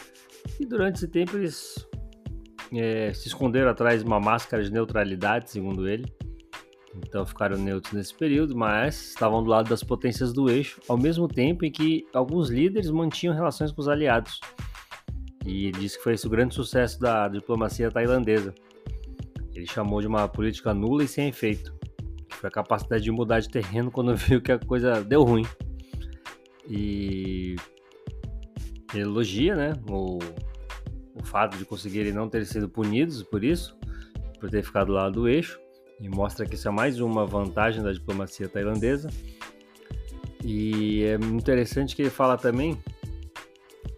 E 0.59 0.67
durante 0.67 0.97
esse 0.97 1.09
tempo 1.09 1.37
eles 1.37 1.89
é, 2.75 3.13
se 3.15 3.29
esconderam 3.29 3.71
atrás 3.71 4.03
de 4.03 4.07
uma 4.07 4.21
máscara 4.21 4.63
de 4.63 4.71
neutralidade, 4.71 5.51
segundo 5.51 5.89
ele. 5.89 6.05
Então 6.95 7.25
ficaram 7.25 7.57
neutros 7.57 7.95
nesse 7.95 8.15
período, 8.15 8.57
mas 8.57 9.11
estavam 9.11 9.43
do 9.43 9.49
lado 9.49 9.71
das 9.71 9.83
potências 9.83 10.33
do 10.33 10.51
eixo, 10.51 10.81
ao 10.89 10.99
mesmo 10.99 11.27
tempo 11.27 11.65
em 11.65 11.71
que 11.71 12.07
alguns 12.13 12.51
líderes 12.51 12.91
mantinham 12.91 13.35
relações 13.35 13.73
com 13.73 13.81
os 13.81 13.89
aliados. 13.89 14.41
E 15.47 15.69
ele 15.69 15.79
disse 15.79 15.97
que 15.97 16.05
foi 16.05 16.15
esse 16.15 16.27
o 16.27 16.31
grande 16.31 16.55
sucesso 16.55 17.01
da 17.01 17.29
diplomacia 17.29 17.91
tailandesa. 17.91 18.55
Ele 19.61 19.67
chamou 19.67 20.01
de 20.01 20.07
uma 20.07 20.27
política 20.27 20.73
nula 20.73 21.05
e 21.05 21.09
sem 21.09 21.29
efeito, 21.29 21.75
que 22.31 22.35
foi 22.35 22.49
a 22.49 22.51
capacidade 22.51 23.05
de 23.05 23.11
mudar 23.11 23.41
de 23.41 23.51
terreno 23.51 23.91
quando 23.93 24.17
viu 24.17 24.41
que 24.41 24.51
a 24.51 24.59
coisa 24.59 25.05
deu 25.05 25.23
ruim. 25.23 25.45
E 26.67 27.57
elogia 28.95 29.55
né, 29.55 29.73
o, 29.87 30.19
o 31.15 31.25
fato 31.25 31.59
de 31.59 31.65
conseguirem 31.67 32.11
não 32.11 32.27
ter 32.27 32.47
sido 32.47 32.71
punidos 32.71 33.23
por 33.23 33.45
isso, 33.45 33.77
por 34.41 34.49
ter 34.49 34.63
ficado 34.63 34.87
do 34.87 34.93
lado 34.95 35.13
do 35.13 35.29
eixo, 35.29 35.61
e 36.01 36.09
mostra 36.09 36.47
que 36.47 36.55
isso 36.55 36.67
é 36.67 36.71
mais 36.71 36.99
uma 36.99 37.27
vantagem 37.27 37.83
da 37.83 37.93
diplomacia 37.93 38.49
tailandesa. 38.49 39.11
E 40.43 41.03
é 41.03 41.15
interessante 41.17 41.95
que 41.95 42.01
ele 42.01 42.11
fala 42.11 42.39
também 42.39 42.83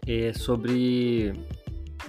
é 0.05 0.33
sobre 0.33 1.31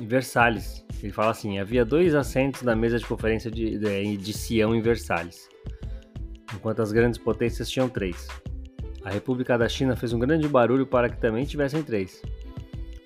Versalhes. 0.00 0.83
Ele 1.04 1.12
fala 1.12 1.32
assim: 1.32 1.58
havia 1.58 1.84
dois 1.84 2.14
assentos 2.14 2.62
na 2.62 2.74
mesa 2.74 2.98
de 2.98 3.04
conferência 3.04 3.50
de, 3.50 3.78
de, 3.78 4.16
de 4.16 4.32
Sião 4.32 4.74
em 4.74 4.80
Versalhes, 4.80 5.50
enquanto 6.54 6.80
as 6.80 6.92
grandes 6.92 7.18
potências 7.18 7.68
tinham 7.68 7.90
três. 7.90 8.26
A 9.04 9.10
República 9.10 9.58
da 9.58 9.68
China 9.68 9.94
fez 9.94 10.14
um 10.14 10.18
grande 10.18 10.48
barulho 10.48 10.86
para 10.86 11.10
que 11.10 11.20
também 11.20 11.44
tivessem 11.44 11.82
três. 11.82 12.22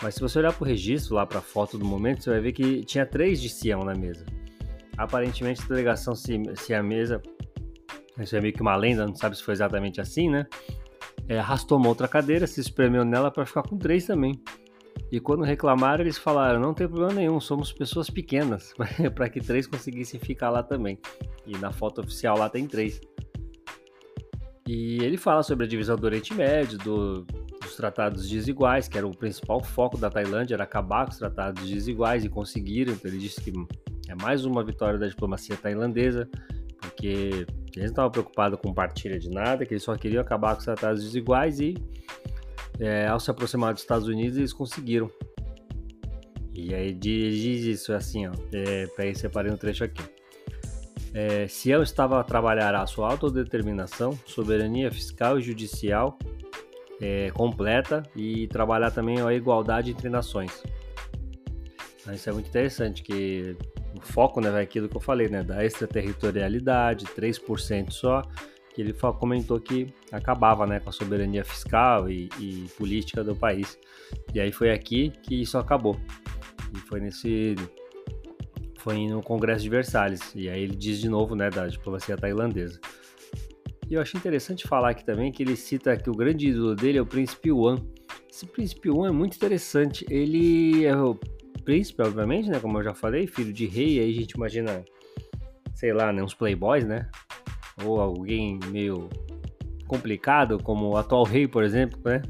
Mas 0.01 0.15
se 0.15 0.21
você 0.21 0.39
olhar 0.39 0.53
para 0.53 0.63
o 0.63 0.67
registro, 0.67 1.17
lá 1.17 1.27
para 1.27 1.41
a 1.41 1.43
foto 1.43 1.77
do 1.77 1.85
momento, 1.85 2.23
você 2.23 2.31
vai 2.31 2.41
ver 2.41 2.53
que 2.53 2.85
tinha 2.85 3.05
três 3.05 3.43
de 3.43 3.49
Sião 3.49 3.83
na 3.83 3.97
mesa. 3.97 4.25
Aparentemente 4.97 5.61
a 5.65 5.67
delegação 5.67 6.15
siamesa, 6.15 7.21
isso 8.17 8.37
é 8.37 8.41
meio 8.41 8.55
que 8.55 8.63
uma 8.63 8.77
lenda, 8.77 9.09
não 9.09 9.17
sabe 9.17 9.37
se 9.37 9.43
foi 9.43 9.55
exatamente 9.55 10.01
assim, 10.01 10.31
né? 10.31 10.47
É, 11.29 11.41
arrastou 11.41 11.77
uma 11.77 11.89
outra 11.89 12.07
cadeira, 12.07 12.47
se 12.47 12.61
espremeu 12.61 13.05
nela 13.05 13.29
para 13.29 13.45
ficar 13.45 13.63
com 13.63 13.77
três 13.77 14.07
também. 14.07 14.41
E 15.11 15.19
quando 15.21 15.43
reclamaram, 15.43 16.05
eles 16.05 16.19
falaram: 16.19 16.61
não 16.61 16.75
tem 16.75 16.87
problema 16.87 17.15
nenhum, 17.15 17.41
somos 17.41 17.73
pessoas 17.73 18.11
pequenas, 18.11 18.75
para 19.15 19.29
que 19.29 19.41
três 19.41 19.67
conseguissem 19.67 20.21
ficar 20.21 20.51
lá 20.51 20.63
também. 20.63 20.99
E 21.47 21.57
na 21.57 21.73
foto 21.73 22.01
oficial 22.01 22.37
lá 22.37 22.49
tem 22.49 22.67
três. 22.67 23.01
E 24.67 25.03
ele 25.03 25.17
fala 25.17 25.43
sobre 25.43 25.65
a 25.65 25.69
divisão 25.69 25.97
do 25.97 26.05
Oriente 26.05 26.35
Médio, 26.35 26.77
do, 26.77 27.25
dos 27.63 27.75
tratados 27.75 28.29
desiguais, 28.29 28.87
que 28.87 28.99
era 28.99 29.07
o 29.07 29.17
principal 29.17 29.65
foco 29.65 29.97
da 29.97 30.11
Tailândia, 30.11 30.55
era 30.55 30.65
acabar 30.65 31.07
com 31.07 31.13
os 31.13 31.19
tratados 31.19 31.67
desiguais 31.67 32.23
e 32.23 32.29
conseguiram. 32.29 32.93
Então 32.93 33.11
ele 33.11 33.19
disse 33.19 33.41
que 33.41 33.51
é 34.09 34.15
mais 34.15 34.45
uma 34.45 34.63
vitória 34.63 34.99
da 34.99 35.07
diplomacia 35.07 35.57
tailandesa, 35.57 36.29
porque 36.83 37.47
eles 37.75 37.77
não 37.77 37.85
estavam 37.87 38.11
preocupados 38.11 38.59
com 38.61 38.75
partilha 38.75 39.19
de 39.19 39.31
nada, 39.31 39.65
que 39.65 39.73
eles 39.73 39.83
só 39.83 39.97
queriam 39.97 40.21
acabar 40.21 40.53
com 40.53 40.59
os 40.59 40.67
tratados 40.67 41.03
desiguais 41.03 41.61
e 41.61 41.75
é, 42.81 43.07
ao 43.07 43.19
se 43.19 43.31
aproximar 43.31 43.73
dos 43.73 43.83
Estados 43.83 44.09
Unidos, 44.09 44.39
eles 44.39 44.53
conseguiram. 44.53 45.11
E 46.55 46.75
aí 46.75 46.93
diz 46.93 47.65
isso, 47.65 47.93
é 47.93 47.97
assim, 47.97 48.27
ó. 48.27 48.33
É, 48.53 48.87
peraí, 48.89 49.15
separei 49.15 49.53
um 49.53 49.57
trecho 49.57 49.85
aqui. 49.85 50.03
É, 51.15 51.47
eu 51.67 51.83
estava 51.83 52.21
a 52.21 52.25
trabalhar 52.25 52.75
a 52.75 52.87
sua 52.87 53.11
autodeterminação, 53.11 54.19
soberania 54.27 54.91
fiscal 54.91 55.39
e 55.39 55.43
judicial 55.43 56.19
é, 57.01 57.31
completa 57.31 58.03
e 58.15 58.47
trabalhar 58.49 58.91
também 58.91 59.21
a 59.21 59.33
igualdade 59.33 59.91
entre 59.91 60.09
nações. 60.09 60.63
Então, 62.01 62.15
isso 62.15 62.29
é 62.29 62.33
muito 62.33 62.49
interessante, 62.49 63.03
que 63.03 63.57
o 63.97 64.01
foco 64.01 64.41
né, 64.41 64.51
vai 64.51 64.63
aquilo 64.63 64.89
que 64.89 64.97
eu 64.97 65.01
falei, 65.01 65.29
né, 65.29 65.43
da 65.43 65.65
extraterritorialidade, 65.65 67.07
3% 67.07 67.91
só, 67.91 68.23
que 68.79 68.83
ele 68.83 68.93
comentou 69.19 69.59
que 69.59 69.93
acabava 70.13 70.65
né, 70.65 70.79
com 70.79 70.89
a 70.89 70.93
soberania 70.93 71.45
fiscal 71.45 72.09
e, 72.09 72.29
e, 72.39 72.69
política 72.79 73.25
do 73.25 73.35
país. 73.35 73.77
E 74.33 74.39
aí 74.39 74.53
foi 74.53 74.71
aqui 74.71 75.11
que 75.21 75.35
isso 75.35 75.59
acabou. 75.59 75.99
E 76.73 76.79
foi 76.87 77.01
nesse. 77.01 77.57
Foi 78.79 79.09
no 79.09 79.21
Congresso 79.21 79.65
de 79.65 79.69
Versalhes. 79.69 80.33
E 80.33 80.49
aí 80.49 80.63
ele 80.63 80.77
diz 80.77 81.01
de 81.01 81.09
novo 81.09 81.35
né, 81.35 81.51
da 81.51 81.67
diplomacia 81.67 82.17
tailandesa. 82.17 82.79
E 83.91 83.95
eu 83.95 84.01
achei 84.01 84.17
interessante 84.17 84.69
falar 84.69 84.91
aqui 84.91 85.05
também 85.05 85.33
que 85.33 85.43
ele 85.43 85.57
cita 85.57 85.97
que 85.97 86.09
o 86.09 86.15
grande 86.15 86.47
ídolo 86.51 86.77
dele 86.77 86.99
é 86.99 87.03
o 87.03 87.07
príncipe 87.07 87.49
Yuan. 87.49 87.85
Esse 88.31 88.47
príncipe 88.47 88.89
Yuan 88.89 89.09
é 89.09 89.13
muito 89.13 89.35
interessante. 89.35 90.07
Ele 90.09 90.85
é 90.85 90.97
o 90.97 91.19
príncipe, 91.65 92.01
obviamente, 92.01 92.49
né? 92.49 92.61
Como 92.61 92.79
eu 92.79 92.85
já 92.85 92.95
falei, 92.95 93.27
filho 93.27 93.53
de 93.53 93.67
rei. 93.67 93.99
Aí 93.99 94.11
a 94.11 94.21
gente 94.21 94.37
imagina, 94.37 94.85
sei 95.75 95.93
lá, 95.93 96.13
né, 96.13 96.23
uns 96.23 96.33
playboys, 96.33 96.85
né? 96.85 97.11
Ou 97.85 98.01
alguém 98.01 98.59
meio 98.71 99.09
complicado, 99.89 100.63
como 100.63 100.91
o 100.91 100.97
atual 100.97 101.25
rei, 101.25 101.49
por 101.49 101.65
exemplo, 101.65 101.99
né? 102.05 102.23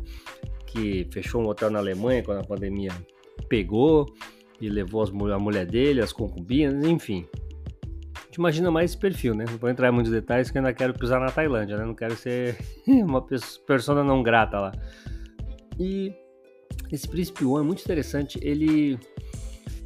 Que 0.67 1.07
fechou 1.13 1.43
um 1.43 1.49
hotel 1.49 1.71
na 1.71 1.79
Alemanha 1.79 2.23
quando 2.23 2.39
a 2.39 2.45
pandemia 2.45 2.93
pegou 3.49 4.07
e 4.61 4.69
levou 4.69 5.03
as, 5.03 5.11
a 5.11 5.39
mulher 5.39 5.67
dele, 5.67 6.01
as 6.01 6.13
concubinas, 6.13 6.87
enfim. 6.87 7.27
A 8.15 8.21
gente 8.27 8.37
imagina 8.37 8.71
mais 8.71 8.91
esse 8.91 8.99
perfil, 8.99 9.35
né? 9.35 9.45
Não 9.49 9.59
vou 9.59 9.69
entrar 9.69 9.89
em 9.89 9.93
muitos 9.93 10.13
detalhes 10.13 10.51
que 10.51 10.57
eu 10.57 10.61
ainda 10.61 10.73
quero 10.73 10.95
pisar 10.95 11.21
na 11.21 11.31
Tailândia, 11.31 11.77
né? 11.77 11.85
Não 11.85 11.95
quero 11.95 12.17
ser 12.17 12.57
uma 12.87 13.21
pessoa 13.23 14.03
não 14.05 14.23
grata 14.23 14.59
lá. 14.59 14.73
E 15.79 16.13
esse 16.93 17.09
príncipe 17.09 17.45
Yuan 17.45 17.61
é 17.61 17.65
muito 17.65 17.83
interessante. 17.83 18.39
Ele, 18.43 18.99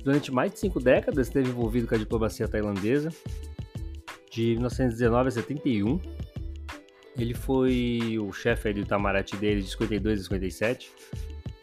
durante 0.04 0.32
mais 0.32 0.52
de 0.52 0.58
cinco 0.58 0.80
décadas, 0.80 1.28
esteve 1.28 1.48
envolvido 1.48 1.86
com 1.86 1.94
a 1.94 1.98
diplomacia 1.98 2.48
tailandesa 2.48 3.10
de 4.32 4.52
1919 4.54 5.28
a 5.28 5.30
71. 5.30 6.00
Ele 7.18 7.34
foi 7.34 8.18
o 8.18 8.32
chefe 8.32 8.72
do 8.72 8.80
Itamaraty 8.80 9.36
dele 9.36 9.60
de 9.60 9.70
52 9.70 10.20
a 10.20 10.22
57, 10.22 10.90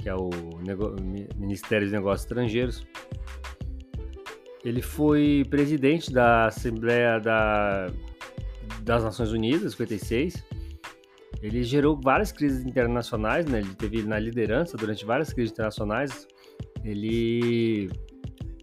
que 0.01 0.07
é 0.07 0.15
o 0.15 0.29
Ministério 1.35 1.87
dos 1.87 1.93
Negócios 1.93 2.21
Estrangeiros. 2.21 2.85
Ele 4.63 4.81
foi 4.81 5.45
presidente 5.49 6.11
da 6.11 6.45
Assembleia 6.45 7.19
da, 7.19 7.87
das 8.83 9.03
Nações 9.03 9.31
Unidas, 9.31 9.71
56. 9.71 10.43
Ele 11.41 11.63
gerou 11.63 11.99
várias 11.99 12.31
crises 12.31 12.65
internacionais, 12.65 13.45
né? 13.45 13.59
Ele 13.59 13.73
teve 13.73 14.03
na 14.03 14.19
liderança 14.19 14.77
durante 14.77 15.05
várias 15.05 15.33
crises 15.33 15.51
internacionais. 15.51 16.27
Ele 16.83 17.89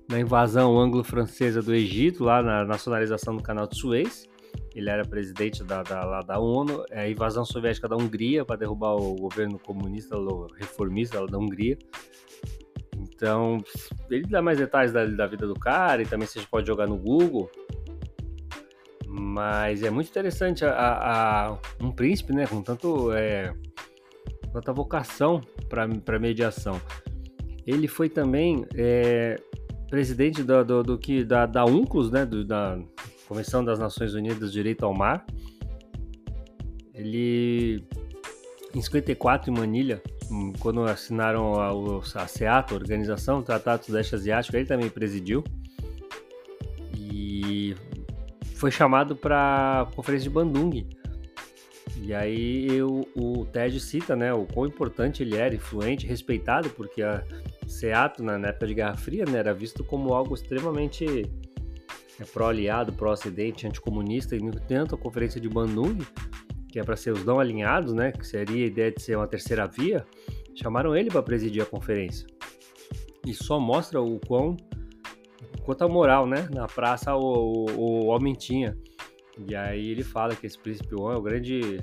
na 0.08 0.20
invasão 0.20 0.78
anglo-francesa 0.78 1.60
do 1.60 1.74
Egito, 1.74 2.24
lá 2.24 2.42
na 2.42 2.64
nacionalização 2.64 3.36
do 3.36 3.42
canal 3.42 3.66
de 3.66 3.76
Suez. 3.76 4.28
Ele 4.74 4.88
era 4.88 5.04
presidente 5.04 5.64
da, 5.64 5.82
da, 5.82 6.20
da 6.20 6.38
ONU, 6.38 6.84
é 6.90 7.00
a 7.00 7.10
invasão 7.10 7.44
soviética 7.44 7.88
da 7.88 7.96
Hungria 7.96 8.44
para 8.44 8.56
derrubar 8.56 8.94
o 8.94 9.16
governo 9.16 9.58
comunista 9.58 10.16
reformista 10.58 11.26
da 11.26 11.38
Hungria. 11.38 11.78
Então, 12.96 13.62
ele 14.10 14.26
dá 14.26 14.40
mais 14.40 14.58
detalhes 14.58 14.92
da, 14.92 15.04
da 15.04 15.26
vida 15.26 15.46
do 15.46 15.54
cara 15.54 16.02
e 16.02 16.06
também 16.06 16.26
você 16.26 16.40
pode 16.50 16.66
jogar 16.66 16.86
no 16.86 16.96
Google. 16.96 17.50
Mas 19.06 19.82
é 19.82 19.90
muito 19.90 20.08
interessante 20.08 20.64
a, 20.64 20.72
a 21.48 21.58
um 21.80 21.90
príncipe, 21.90 22.34
né, 22.34 22.46
com 22.46 22.60
tanto 22.62 23.12
é, 23.12 23.54
tanta 24.52 24.72
vocação 24.72 25.40
para 25.68 26.18
mediação. 26.18 26.80
Ele 27.66 27.88
foi 27.88 28.08
também 28.08 28.64
é, 28.74 29.40
presidente 29.88 30.42
do, 30.42 30.64
do, 30.64 30.82
do 30.82 30.98
que 30.98 31.24
da, 31.24 31.46
da 31.46 31.64
UNCLOS, 31.64 32.10
né, 32.10 32.26
do, 32.26 32.44
da 32.44 32.78
Convenção 33.28 33.64
das 33.64 33.78
Nações 33.78 34.14
Unidas 34.14 34.52
Direito 34.52 34.84
ao 34.84 34.94
Mar. 34.94 35.24
Ele 36.94 37.84
em 38.74 38.82
54 38.82 39.50
em 39.50 39.54
Manilha, 39.54 40.02
hum, 40.30 40.52
quando 40.60 40.82
assinaram 40.84 41.54
a, 41.58 41.70
a 42.22 42.28
CEAT, 42.28 42.72
a 42.72 42.74
Organização 42.74 43.40
do 43.40 43.44
Tratado 43.44 43.84
Sudeste 43.86 44.14
Asiático, 44.14 44.56
ele 44.56 44.66
também 44.66 44.90
presidiu. 44.90 45.42
E 46.94 47.74
foi 48.54 48.70
chamado 48.70 49.16
para 49.16 49.82
a 49.82 49.86
Conferência 49.94 50.28
de 50.28 50.34
Bandung. 50.34 50.86
E 52.02 52.12
aí 52.12 52.66
eu, 52.68 53.08
o 53.16 53.46
TED 53.46 53.80
cita 53.80 54.14
né, 54.14 54.32
o 54.32 54.44
quão 54.44 54.66
importante 54.66 55.22
ele 55.22 55.36
era, 55.36 55.54
influente, 55.54 56.06
respeitado, 56.06 56.68
porque 56.70 57.02
a, 57.02 57.24
Seattle, 57.66 58.26
na 58.26 58.48
época 58.48 58.66
de 58.66 58.74
Guerra 58.74 58.94
Fria, 58.94 59.24
né, 59.24 59.38
era 59.38 59.52
visto 59.52 59.84
como 59.84 60.14
algo 60.14 60.34
extremamente 60.34 61.30
é, 62.20 62.24
pró-aliado, 62.24 62.92
pró-ocidente, 62.92 63.66
anticomunista, 63.66 64.36
e 64.36 64.40
no 64.40 64.48
entanto 64.48 64.94
a 64.94 64.98
Conferência 64.98 65.40
de 65.40 65.48
Bandung, 65.48 65.98
que 66.68 66.78
é 66.78 66.84
para 66.84 66.96
ser 66.96 67.12
os 67.12 67.24
não 67.24 67.40
alinhados, 67.40 67.92
né, 67.92 68.12
que 68.12 68.26
seria 68.26 68.64
a 68.64 68.68
ideia 68.68 68.92
de 68.92 69.02
ser 69.02 69.16
uma 69.16 69.26
terceira 69.26 69.66
via, 69.66 70.06
chamaram 70.54 70.96
ele 70.96 71.10
para 71.10 71.22
presidir 71.22 71.62
a 71.62 71.66
conferência. 71.66 72.26
E 73.26 73.34
só 73.34 73.58
mostra 73.58 74.00
o 74.00 74.18
quão 74.20 74.56
quanta 75.66 75.88
moral, 75.88 76.28
né? 76.28 76.48
Na 76.54 76.68
praça 76.68 77.14
o, 77.16 77.66
o, 77.66 78.04
o 78.04 78.06
homem 78.06 78.34
tinha. 78.34 78.78
E 79.36 79.54
aí 79.54 79.90
ele 79.90 80.04
fala 80.04 80.36
que 80.36 80.46
esse 80.46 80.56
príncipe 80.56 80.94
One 80.94 81.16
é 81.16 81.18
o 81.18 81.22
grande 81.22 81.80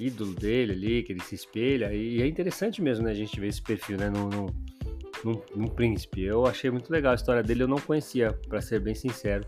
ídolo 0.00 0.34
dele 0.34 0.72
ali, 0.72 1.02
que 1.02 1.12
ele 1.12 1.22
se 1.22 1.34
espelha. 1.34 1.92
E 1.92 2.22
é 2.22 2.26
interessante 2.26 2.82
mesmo, 2.82 3.04
né? 3.04 3.10
A 3.10 3.14
gente 3.14 3.38
ver 3.38 3.48
esse 3.48 3.62
perfil, 3.62 3.96
né? 3.98 4.10
Num, 4.10 4.46
num 5.54 5.66
príncipe. 5.66 6.22
Eu 6.22 6.46
achei 6.46 6.70
muito 6.70 6.90
legal 6.90 7.12
a 7.12 7.14
história 7.14 7.42
dele, 7.42 7.62
eu 7.62 7.68
não 7.68 7.78
conhecia, 7.78 8.32
para 8.48 8.60
ser 8.60 8.80
bem 8.80 8.94
sincero. 8.94 9.44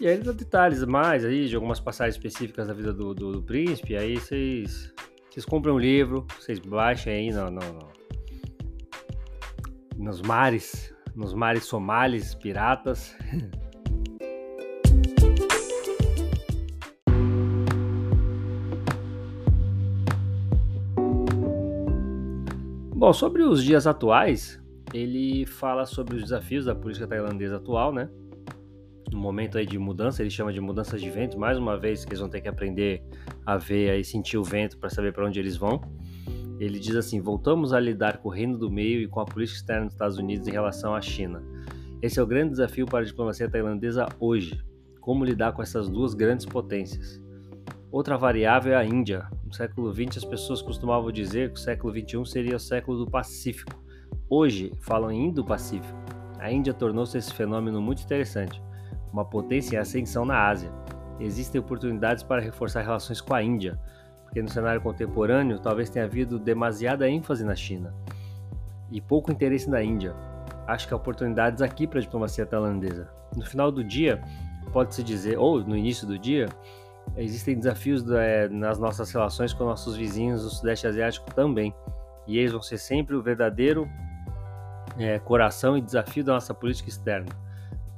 E 0.00 0.06
aí 0.06 0.14
ele 0.14 0.24
dá 0.24 0.32
detalhes 0.32 0.84
mais 0.84 1.24
aí 1.24 1.48
de 1.48 1.54
algumas 1.54 1.78
passagens 1.78 2.16
específicas 2.16 2.66
da 2.66 2.74
vida 2.74 2.92
do, 2.92 3.14
do, 3.14 3.32
do 3.32 3.42
príncipe. 3.42 3.96
Aí 3.96 4.16
vocês, 4.16 4.92
vocês 5.30 5.46
compram 5.46 5.76
um 5.76 5.78
livro, 5.78 6.26
vocês 6.38 6.58
baixem 6.58 7.12
aí 7.12 7.30
no, 7.30 7.50
no, 7.50 7.60
no, 7.60 7.92
nos 9.96 10.20
mares, 10.22 10.94
nos 11.14 11.32
mares 11.34 11.64
somalis, 11.64 12.34
piratas. 12.34 13.14
Bom, 23.02 23.12
sobre 23.12 23.42
os 23.42 23.64
dias 23.64 23.84
atuais, 23.84 24.62
ele 24.94 25.44
fala 25.44 25.84
sobre 25.84 26.14
os 26.14 26.22
desafios 26.22 26.66
da 26.66 26.72
política 26.72 27.04
tailandesa 27.04 27.56
atual, 27.56 27.92
né? 27.92 28.08
No 29.10 29.18
momento 29.18 29.58
aí 29.58 29.66
de 29.66 29.76
mudança, 29.76 30.22
ele 30.22 30.30
chama 30.30 30.52
de 30.52 30.60
mudanças 30.60 31.00
de 31.00 31.10
vento, 31.10 31.36
mais 31.36 31.58
uma 31.58 31.76
vez 31.76 32.04
que 32.04 32.10
eles 32.10 32.20
vão 32.20 32.28
ter 32.28 32.40
que 32.40 32.46
aprender 32.46 33.02
a 33.44 33.56
ver 33.56 33.98
e 33.98 34.04
sentir 34.04 34.38
o 34.38 34.44
vento 34.44 34.78
para 34.78 34.88
saber 34.88 35.12
para 35.12 35.26
onde 35.26 35.40
eles 35.40 35.56
vão. 35.56 35.80
Ele 36.60 36.78
diz 36.78 36.94
assim: 36.94 37.20
voltamos 37.20 37.72
a 37.72 37.80
lidar 37.80 38.18
com 38.18 38.28
o 38.28 38.32
reino 38.32 38.56
do 38.56 38.70
meio 38.70 39.00
e 39.00 39.08
com 39.08 39.18
a 39.18 39.24
política 39.24 39.58
externa 39.58 39.86
dos 39.86 39.94
Estados 39.94 40.18
Unidos 40.18 40.46
em 40.46 40.52
relação 40.52 40.94
à 40.94 41.00
China. 41.00 41.42
Esse 42.00 42.20
é 42.20 42.22
o 42.22 42.26
grande 42.26 42.50
desafio 42.50 42.86
para 42.86 43.00
a 43.00 43.04
diplomacia 43.04 43.50
tailandesa 43.50 44.06
hoje. 44.20 44.64
Como 45.00 45.24
lidar 45.24 45.54
com 45.54 45.60
essas 45.60 45.88
duas 45.88 46.14
grandes 46.14 46.46
potências? 46.46 47.20
Outra 47.92 48.16
variável 48.16 48.72
é 48.72 48.76
a 48.76 48.84
Índia. 48.86 49.28
No 49.44 49.52
século 49.52 49.92
XX, 49.92 50.16
as 50.16 50.24
pessoas 50.24 50.62
costumavam 50.62 51.12
dizer 51.12 51.52
que 51.52 51.58
o 51.58 51.62
século 51.62 51.92
XXI 51.92 52.24
seria 52.24 52.56
o 52.56 52.58
século 52.58 53.04
do 53.04 53.10
Pacífico. 53.10 53.84
Hoje, 54.30 54.72
falam 54.80 55.10
em 55.12 55.26
Indo-Pacífico. 55.26 55.98
A 56.38 56.50
Índia 56.50 56.72
tornou-se 56.72 57.18
esse 57.18 57.34
fenômeno 57.34 57.82
muito 57.82 58.02
interessante, 58.02 58.62
uma 59.12 59.26
potência 59.26 59.76
em 59.76 59.78
ascensão 59.78 60.24
na 60.24 60.48
Ásia. 60.48 60.72
Existem 61.20 61.60
oportunidades 61.60 62.22
para 62.22 62.40
reforçar 62.40 62.80
relações 62.80 63.20
com 63.20 63.34
a 63.34 63.42
Índia, 63.42 63.78
porque 64.22 64.40
no 64.40 64.48
cenário 64.48 64.80
contemporâneo 64.80 65.58
talvez 65.58 65.90
tenha 65.90 66.06
havido 66.06 66.38
demasiada 66.38 67.06
ênfase 67.06 67.44
na 67.44 67.54
China 67.54 67.94
e 68.90 69.02
pouco 69.02 69.30
interesse 69.30 69.68
na 69.68 69.82
Índia. 69.82 70.16
Acho 70.66 70.88
que 70.88 70.94
há 70.94 70.96
oportunidades 70.96 71.60
aqui 71.60 71.86
para 71.86 71.98
a 71.98 72.02
diplomacia 72.02 72.46
tailandesa. 72.46 73.10
No 73.36 73.44
final 73.44 73.70
do 73.70 73.84
dia, 73.84 74.18
pode-se 74.72 75.02
dizer, 75.02 75.38
ou 75.38 75.62
no 75.62 75.76
início 75.76 76.06
do 76.06 76.18
dia, 76.18 76.48
existem 77.16 77.56
desafios 77.56 78.08
é, 78.10 78.48
nas 78.48 78.78
nossas 78.78 79.10
relações 79.10 79.52
com 79.52 79.64
nossos 79.64 79.96
vizinhos 79.96 80.42
do 80.42 80.50
Sudeste 80.50 80.86
Asiático 80.86 81.32
também. 81.34 81.74
E 82.26 82.38
eles 82.38 82.52
vão 82.52 82.62
ser 82.62 82.78
sempre 82.78 83.14
o 83.16 83.22
verdadeiro 83.22 83.88
é, 84.98 85.18
coração 85.18 85.76
e 85.76 85.80
desafio 85.80 86.24
da 86.24 86.34
nossa 86.34 86.54
política 86.54 86.88
externa. 86.88 87.28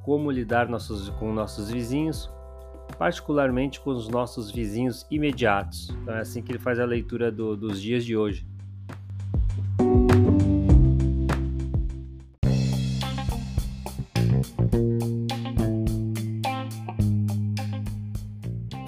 Como 0.02 0.30
lidar 0.30 0.68
nossos, 0.68 1.08
com 1.11 1.32
nossos 1.32 1.70
vizinhos, 1.70 2.30
particularmente 2.99 3.80
com 3.80 3.90
os 3.90 4.08
nossos 4.08 4.50
vizinhos 4.50 5.06
imediatos. 5.11 5.90
Então 6.02 6.14
é 6.14 6.20
assim 6.20 6.42
que 6.42 6.52
ele 6.52 6.58
faz 6.58 6.78
a 6.78 6.84
leitura 6.84 7.30
do, 7.30 7.56
dos 7.56 7.80
dias 7.80 8.04
de 8.04 8.16
hoje. 8.16 8.46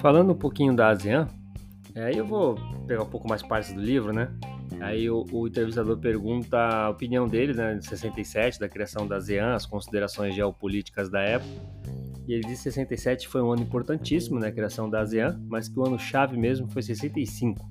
Falando 0.07 0.31
um 0.31 0.37
pouquinho 0.37 0.73
da 0.73 0.87
ASEAN, 0.87 1.27
aí 1.93 2.15
é, 2.15 2.19
eu 2.21 2.25
vou 2.25 2.55
pegar 2.87 3.03
um 3.03 3.09
pouco 3.09 3.27
mais 3.27 3.43
partes 3.43 3.73
do 3.73 3.81
livro, 3.81 4.13
né? 4.13 4.31
Aí 4.79 5.09
o, 5.09 5.25
o, 5.33 5.45
entrevistador 5.49 5.97
pergunta 5.97 6.57
a 6.57 6.89
opinião 6.89 7.27
dele, 7.27 7.53
né, 7.53 7.75
de 7.75 7.85
67, 7.85 8.57
da 8.57 8.69
criação 8.69 9.05
da 9.05 9.17
ASEAN, 9.17 9.53
as 9.53 9.65
considerações 9.65 10.33
geopolíticas 10.33 11.09
da 11.09 11.19
época. 11.19 11.51
E 12.25 12.31
ele 12.31 12.43
diz 12.43 12.59
que 12.59 12.71
67 12.71 13.27
foi 13.27 13.41
um 13.41 13.51
ano 13.51 13.63
importantíssimo 13.63 14.39
na 14.39 14.49
criação 14.49 14.89
da 14.89 15.01
ASEAN, 15.01 15.41
mas 15.45 15.67
que 15.67 15.77
o 15.77 15.85
ano 15.85 15.99
chave 15.99 16.37
mesmo 16.37 16.69
foi 16.69 16.81
65. 16.81 17.69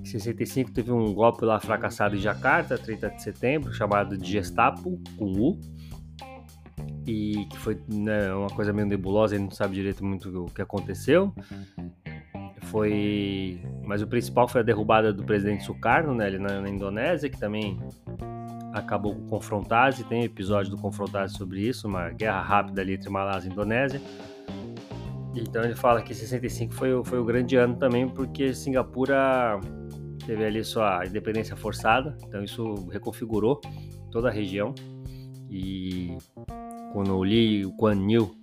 Em 0.00 0.04
65 0.06 0.72
teve 0.72 0.90
um 0.90 1.12
golpe 1.12 1.44
lá 1.44 1.60
fracassado 1.60 2.16
em 2.16 2.20
Jacarta, 2.20 2.78
30 2.78 3.10
de 3.10 3.22
setembro, 3.22 3.70
chamado 3.74 4.16
de 4.16 4.32
Gestapo, 4.32 4.98
com 5.18 5.26
U, 5.26 5.60
e 7.08 7.46
que 7.46 7.56
foi 7.56 7.80
né, 7.88 8.30
uma 8.34 8.50
coisa 8.50 8.70
meio 8.70 8.86
nebulosa, 8.86 9.34
ele 9.34 9.44
não 9.44 9.50
sabe 9.50 9.74
direito 9.74 10.04
muito 10.04 10.44
o 10.44 10.46
que 10.46 10.60
aconteceu. 10.60 11.32
Foi, 12.64 13.58
mas 13.82 14.02
o 14.02 14.06
principal 14.06 14.46
foi 14.46 14.60
a 14.60 14.64
derrubada 14.64 15.10
do 15.10 15.24
presidente 15.24 15.64
Sukarno, 15.64 16.14
né, 16.14 16.26
ali 16.26 16.38
na, 16.38 16.60
na 16.60 16.68
Indonésia, 16.68 17.30
que 17.30 17.38
também 17.38 17.80
acabou 18.74 19.14
com 19.14 19.22
o 19.22 19.26
Confrontase, 19.26 20.04
tem 20.04 20.20
um 20.20 20.24
episódio 20.24 20.70
do 20.70 20.76
Confrontase 20.76 21.34
sobre 21.34 21.60
isso, 21.60 21.88
uma 21.88 22.10
guerra 22.10 22.42
rápida 22.42 22.82
ali 22.82 22.92
entre 22.92 23.08
Malásia 23.08 23.48
e 23.48 23.52
Indonésia. 23.52 24.02
Então 25.34 25.64
ele 25.64 25.74
fala 25.74 26.02
que 26.02 26.14
65 26.14 26.74
foi, 26.74 27.02
foi 27.04 27.18
o 27.18 27.24
grande 27.24 27.56
ano 27.56 27.76
também, 27.76 28.06
porque 28.06 28.52
Singapura 28.52 29.58
teve 30.26 30.44
ali 30.44 30.62
sua 30.62 31.06
independência 31.06 31.56
forçada, 31.56 32.14
então 32.26 32.44
isso 32.44 32.86
reconfigurou 32.90 33.62
toda 34.10 34.28
a 34.28 34.30
região. 34.30 34.74
E 35.50 36.18
quando 36.92 37.14
o 37.16 37.22
Lee 37.22 37.64
Kuan 37.76 38.10
Yew 38.10 38.34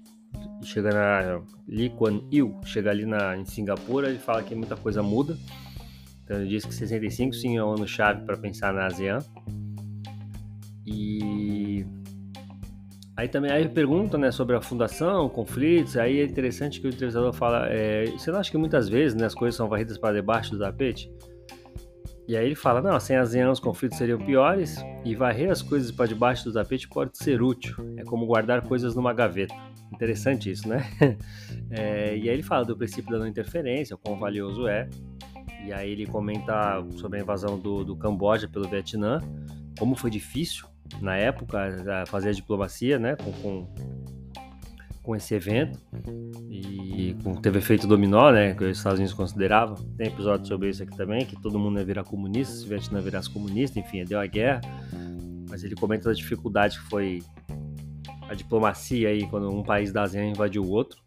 chega 0.63 0.91
na 0.91 1.41
Lee 1.67 1.89
Kuan 1.89 2.21
Yew 2.31 2.59
chega 2.65 2.91
ali 2.91 3.05
na, 3.05 3.37
em 3.37 3.45
Singapura, 3.45 4.09
ele 4.09 4.19
fala 4.19 4.43
que 4.43 4.55
muita 4.55 4.75
coisa 4.75 5.01
muda. 5.01 5.37
Então 6.23 6.37
ele 6.37 6.49
diz 6.49 6.65
que 6.65 6.73
65 6.73 7.35
sim 7.35 7.57
é 7.57 7.63
um 7.63 7.73
ano 7.73 7.87
chave 7.87 8.25
para 8.25 8.35
pensar 8.35 8.73
na 8.73 8.87
ASEAN. 8.87 9.19
E 10.85 11.85
aí 13.15 13.27
também 13.27 13.51
aí 13.51 13.67
pergunta 13.69 14.17
né, 14.17 14.31
sobre 14.31 14.55
a 14.55 14.61
fundação, 14.61 15.29
conflitos. 15.29 15.97
Aí 15.97 16.19
é 16.19 16.25
interessante 16.25 16.81
que 16.81 16.87
o 16.87 16.89
entrevistador 16.89 17.33
fala: 17.33 17.67
é, 17.69 18.05
você 18.07 18.31
não 18.31 18.39
acha 18.39 18.51
que 18.51 18.57
muitas 18.57 18.89
vezes 18.89 19.15
né, 19.15 19.25
as 19.25 19.35
coisas 19.35 19.55
são 19.55 19.69
varridas 19.69 19.97
para 19.97 20.15
debaixo 20.15 20.51
do 20.51 20.59
tapete? 20.59 21.11
E 22.27 22.35
aí 22.35 22.45
ele 22.45 22.55
fala: 22.55 22.81
não, 22.81 22.99
sem 22.99 23.15
as 23.15 23.33
os 23.33 23.59
conflitos 23.59 23.97
seriam 23.97 24.19
piores 24.19 24.83
e 25.03 25.15
varrer 25.15 25.51
as 25.51 25.61
coisas 25.61 25.91
para 25.91 26.07
debaixo 26.07 26.45
do 26.45 26.53
tapete 26.53 26.87
pode 26.87 27.17
ser 27.17 27.41
útil. 27.41 27.75
É 27.97 28.03
como 28.03 28.25
guardar 28.25 28.61
coisas 28.61 28.95
numa 28.95 29.13
gaveta. 29.13 29.53
Interessante 29.93 30.49
isso, 30.49 30.67
né? 30.67 30.85
É, 31.71 32.15
e 32.15 32.29
aí 32.29 32.35
ele 32.35 32.43
fala 32.43 32.63
do 32.63 32.77
princípio 32.77 33.11
da 33.11 33.17
não 33.17 33.27
interferência, 33.27 33.95
o 33.95 33.97
quão 33.97 34.17
valioso 34.19 34.67
é. 34.67 34.87
E 35.65 35.73
aí 35.73 35.91
ele 35.91 36.05
comenta 36.05 36.85
sobre 36.91 37.17
a 37.17 37.21
invasão 37.23 37.57
do, 37.57 37.83
do 37.83 37.95
Camboja 37.95 38.47
pelo 38.47 38.67
Vietnã, 38.69 39.19
como 39.77 39.95
foi 39.95 40.11
difícil 40.11 40.67
na 41.01 41.17
época 41.17 42.05
fazer 42.05 42.29
a 42.29 42.31
diplomacia, 42.31 42.99
né? 42.99 43.15
Com, 43.15 43.31
com 43.41 43.67
com 45.05 45.15
esse 45.15 45.35
evento 45.35 45.79
e 46.49 47.15
com, 47.23 47.35
teve 47.35 47.59
efeito 47.59 47.85
dominó, 47.85 48.31
né, 48.31 48.55
que 48.55 48.63
os 48.63 48.77
Estados 48.77 48.97
Unidos 48.97 49.13
consideravam. 49.13 49.75
Tem 49.95 50.07
episódio 50.07 50.47
sobre 50.47 50.69
isso 50.69 50.81
aqui 50.81 50.97
também, 50.97 51.25
que 51.25 51.39
todo 51.39 51.59
mundo 51.59 51.77
ia 51.77 51.85
virar 51.85 52.03
comunista, 52.03 52.55
se 52.55 52.65
o 52.65 52.69
Vietnã 52.69 52.99
virasse 52.99 53.29
comunista, 53.29 53.79
enfim, 53.79 54.03
deu 54.03 54.19
a 54.19 54.25
guerra. 54.25 54.61
Mas 55.47 55.63
ele 55.63 55.75
comenta 55.75 56.09
a 56.09 56.13
dificuldade 56.13 56.79
que 56.79 56.85
foi 56.89 57.21
a 58.27 58.33
diplomacia 58.33 59.09
aí 59.09 59.27
quando 59.27 59.47
um 59.49 59.61
país 59.61 59.93
da 59.93 60.01
ASEAN 60.01 60.31
invadiu 60.31 60.63
o 60.63 60.69
outro. 60.71 60.99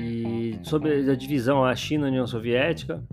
E 0.00 0.58
sobre 0.62 1.10
a 1.10 1.14
divisão 1.14 1.64
a 1.64 1.76
China 1.76 2.06
e 2.06 2.10
União 2.10 2.26
Soviética, 2.26 3.04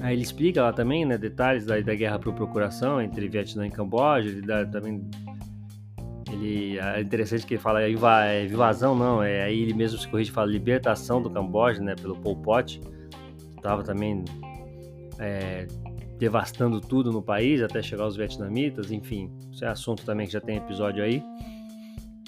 aí 0.00 0.14
ele 0.14 0.22
explica 0.22 0.62
lá 0.62 0.72
também, 0.72 1.04
né, 1.04 1.18
detalhes 1.18 1.66
da, 1.66 1.78
da 1.78 1.94
guerra 1.94 2.18
por 2.18 2.32
procuração 2.34 3.02
entre 3.02 3.28
Vietnã 3.28 3.66
e 3.66 3.70
Camboja, 3.70 4.28
ele 4.28 4.42
dá 4.42 4.64
também 4.64 5.08
ele, 6.32 6.78
é 6.78 7.00
interessante 7.00 7.46
que 7.46 7.54
ele 7.54 7.60
fala 7.60 7.82
é 7.82 8.44
invasão, 8.44 8.94
não, 8.94 9.22
é 9.22 9.42
aí 9.42 9.62
ele 9.62 9.74
mesmo 9.74 9.98
se 9.98 10.08
corrige 10.08 10.30
fala 10.30 10.50
libertação 10.50 11.20
do 11.22 11.30
Camboja, 11.30 11.82
né, 11.82 11.94
pelo 11.94 12.16
Pol 12.16 12.36
Pot, 12.36 12.80
estava 13.56 13.82
também 13.82 14.24
é, 15.18 15.66
devastando 16.18 16.80
tudo 16.80 17.10
no 17.10 17.22
país 17.22 17.62
até 17.62 17.82
chegar 17.82 18.06
os 18.06 18.16
vietnamitas, 18.16 18.90
enfim, 18.90 19.30
isso 19.50 19.64
é 19.64 19.68
assunto 19.68 20.04
também 20.04 20.26
que 20.26 20.32
já 20.32 20.40
tem 20.40 20.56
episódio 20.56 21.02
aí. 21.02 21.22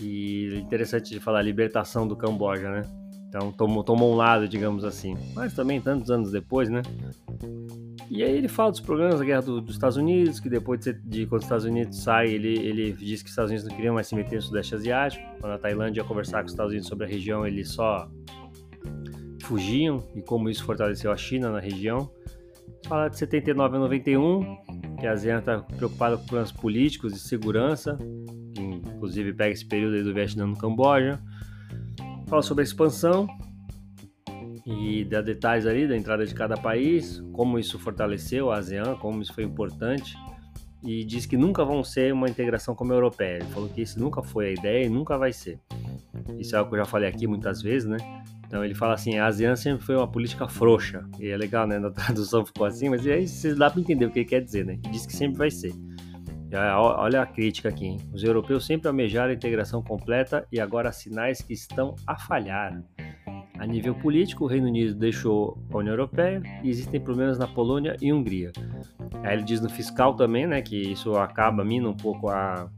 E 0.01 0.57
interessante 0.57 1.11
de 1.11 1.21
falar 1.21 1.43
libertação 1.43 2.09
do 2.09 2.17
Camboja, 2.17 2.69
né? 2.69 2.83
Então 3.29 3.53
tomou, 3.53 3.85
tomou 3.85 4.13
um 4.13 4.17
lado, 4.17 4.49
digamos 4.49 4.85
assim. 4.85 5.17
Mas 5.35 5.55
também 5.55 5.81
tantos 5.81 6.11
anos 6.11 6.33
depois, 6.33 6.69
né? 6.69 6.83
E 8.15 8.23
aí 8.23 8.37
ele 8.37 8.47
fala 8.47 8.71
dos 8.71 8.81
problemas 8.81 9.21
da 9.21 9.25
guerra 9.25 9.41
do, 9.41 9.59
dos 9.59 9.75
Estados 9.75 9.97
Unidos, 9.97 10.39
que 10.39 10.51
depois 10.51 10.79
de, 10.81 10.93
de, 10.93 11.25
quando 11.25 11.39
os 11.39 11.47
Estados 11.47 11.65
Unidos 11.65 12.03
sai, 12.03 12.29
ele, 12.29 12.59
ele 12.59 12.93
diz 12.93 13.23
que 13.23 13.27
os 13.27 13.33
Estados 13.33 13.51
Unidos 13.51 13.67
não 13.67 13.75
queriam 13.75 13.95
mais 13.95 14.07
se 14.07 14.15
meter 14.15 14.37
no 14.37 14.43
Sudeste 14.43 14.75
Asiático. 14.75 15.25
Quando 15.41 15.53
a 15.53 15.59
Tailândia 15.59 16.03
ia 16.03 16.05
conversar 16.05 16.41
com 16.41 16.45
os 16.45 16.53
Estados 16.53 16.73
Unidos 16.73 16.91
sobre 16.91 17.07
a 17.07 17.09
região, 17.09 17.47
eles 17.47 17.71
só 17.71 18.07
fugiam 19.41 20.07
e 20.15 20.21
como 20.21 20.51
isso 20.51 20.63
fortaleceu 20.63 21.11
a 21.11 21.17
China 21.17 21.51
na 21.51 21.59
região. 21.59 22.11
Fala 22.87 23.09
de 23.09 23.17
79 23.17 23.77
a 23.77 23.81
91, 23.81 24.57
que 25.01 25.07
a 25.07 25.13
ASEAN 25.13 25.39
está 25.39 25.61
preocupada 25.61 26.19
com 26.19 26.25
problemas 26.25 26.53
políticos 26.53 27.17
e 27.17 27.19
segurança, 27.19 27.97
que 28.55 28.61
inclusive 28.61 29.33
pega 29.33 29.55
esse 29.55 29.65
período 29.65 29.97
aí 29.97 30.03
do 30.03 30.13
Vietnã 30.13 30.47
no 30.47 30.59
Camboja. 30.59 31.19
Fala 32.27 32.43
sobre 32.43 32.61
a 32.61 32.65
expansão 32.65 33.27
e 34.65 35.05
dá 35.05 35.21
detalhes 35.21 35.67
ali 35.67 35.89
da 35.89 35.97
entrada 35.97 36.25
de 36.25 36.35
cada 36.35 36.57
país, 36.57 37.23
como 37.33 37.59
isso 37.59 37.79
fortaleceu 37.79 38.51
a 38.51 38.59
ASEAN, 38.59 38.97
como 38.97 39.21
isso 39.21 39.35
foi 39.35 39.45
importante. 39.45 40.17
E 40.85 41.05
diz 41.05 41.27
que 41.27 41.37
nunca 41.37 41.65
vão 41.65 41.85
ser 41.85 42.13
uma 42.13 42.29
integração 42.29 42.75
como 42.75 42.93
a 42.93 42.97
europeia. 42.97 43.37
Ele 43.37 43.47
falou 43.47 43.69
que 43.69 43.83
isso 43.83 44.01
nunca 44.01 44.23
foi 44.23 44.49
a 44.49 44.53
ideia 44.53 44.85
e 44.85 44.89
nunca 44.89 45.17
vai 45.17 45.33
ser. 45.33 45.61
Isso 46.39 46.55
é 46.57 46.59
algo 46.59 46.71
que 46.71 46.77
eu 46.77 46.81
já 46.81 46.85
falei 46.85 47.09
aqui 47.09 47.27
muitas 47.27 47.63
vezes, 47.63 47.89
né? 47.89 47.99
Então 48.47 48.65
ele 48.65 48.75
fala 48.75 48.95
assim, 48.95 49.17
a 49.19 49.27
ASEAN 49.27 49.57
sempre 49.57 49.85
foi 49.85 49.97
uma 49.97 50.07
política 50.07 50.49
frouxa. 50.49 51.09
E 51.19 51.29
é 51.29 51.37
legal, 51.37 51.67
né? 51.67 51.79
Na 51.79 51.91
tradução 51.91 52.45
ficou 52.47 52.67
assim, 52.67 52.89
mas 52.89 53.07
aí 53.07 53.27
você 53.27 53.55
dá 53.55 53.71
para 53.71 53.81
entender 53.81 54.07
o 54.07 54.11
que 54.11 54.21
ele 54.21 54.29
quer 54.29 54.41
dizer, 54.41 54.65
né? 54.65 54.79
Diz 54.91 55.07
que 55.07 55.15
sempre 55.15 55.39
vai 55.39 55.51
ser. 55.51 55.73
Olha 56.55 57.23
a 57.23 57.27
crítica 57.27 57.71
aqui, 57.71 57.87
hein? 57.87 58.01
Os 58.13 58.23
europeus 58.23 58.67
sempre 58.67 58.89
almejaram 58.89 59.31
a 59.31 59.35
integração 59.35 59.83
completa 59.83 60.47
e 60.53 60.61
agora 60.61 60.91
há 60.91 60.93
sinais 60.93 61.41
que 61.41 61.55
estão 61.55 61.95
a 62.07 62.19
falhar. 62.19 62.83
A 63.59 63.67
nível 63.67 63.95
político, 63.95 64.45
o 64.45 64.47
Reino 64.47 64.67
Unido 64.67 64.95
deixou 64.95 65.59
a 65.73 65.77
União 65.77 65.93
Europeia 65.93 66.43
e 66.63 66.71
existem 66.71 67.01
problemas 67.01 67.39
na 67.39 67.47
Polônia 67.47 67.97
e 68.01 68.13
Hungria. 68.13 68.51
Aí 69.23 69.35
ele 69.35 69.45
diz 69.45 69.61
no 69.61 69.69
fiscal 69.69 70.15
também, 70.15 70.47
né, 70.47 70.63
que 70.63 70.77
isso 70.77 71.15
acaba 71.15 71.65
mina 71.65 71.89
um 71.89 71.97
pouco 71.97 72.29
a, 72.29 72.69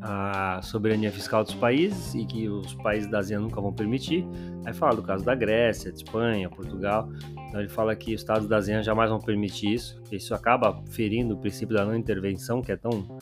a 0.00 0.60
soberania 0.62 1.12
fiscal 1.12 1.44
dos 1.44 1.54
países 1.54 2.14
e 2.14 2.24
que 2.24 2.48
os 2.48 2.74
países 2.74 3.08
da 3.10 3.18
ASEAN 3.18 3.40
nunca 3.40 3.60
vão 3.60 3.72
permitir. 3.72 4.26
Aí 4.64 4.72
fala 4.72 4.96
do 4.96 5.02
caso 5.02 5.24
da 5.24 5.34
Grécia, 5.34 5.92
de 5.92 5.98
Espanha, 5.98 6.48
Portugal. 6.48 7.08
Então 7.48 7.60
ele 7.60 7.68
fala 7.68 7.94
que 7.94 8.14
os 8.14 8.20
estados 8.20 8.48
da 8.48 8.56
ASEAN 8.56 8.82
jamais 8.82 9.10
vão 9.10 9.20
permitir 9.20 9.74
isso. 9.74 10.02
Isso 10.10 10.34
acaba 10.34 10.82
ferindo 10.90 11.34
o 11.34 11.38
princípio 11.38 11.76
da 11.76 11.84
não 11.84 11.94
intervenção, 11.94 12.62
que 12.62 12.72
é 12.72 12.76
tão 12.76 13.18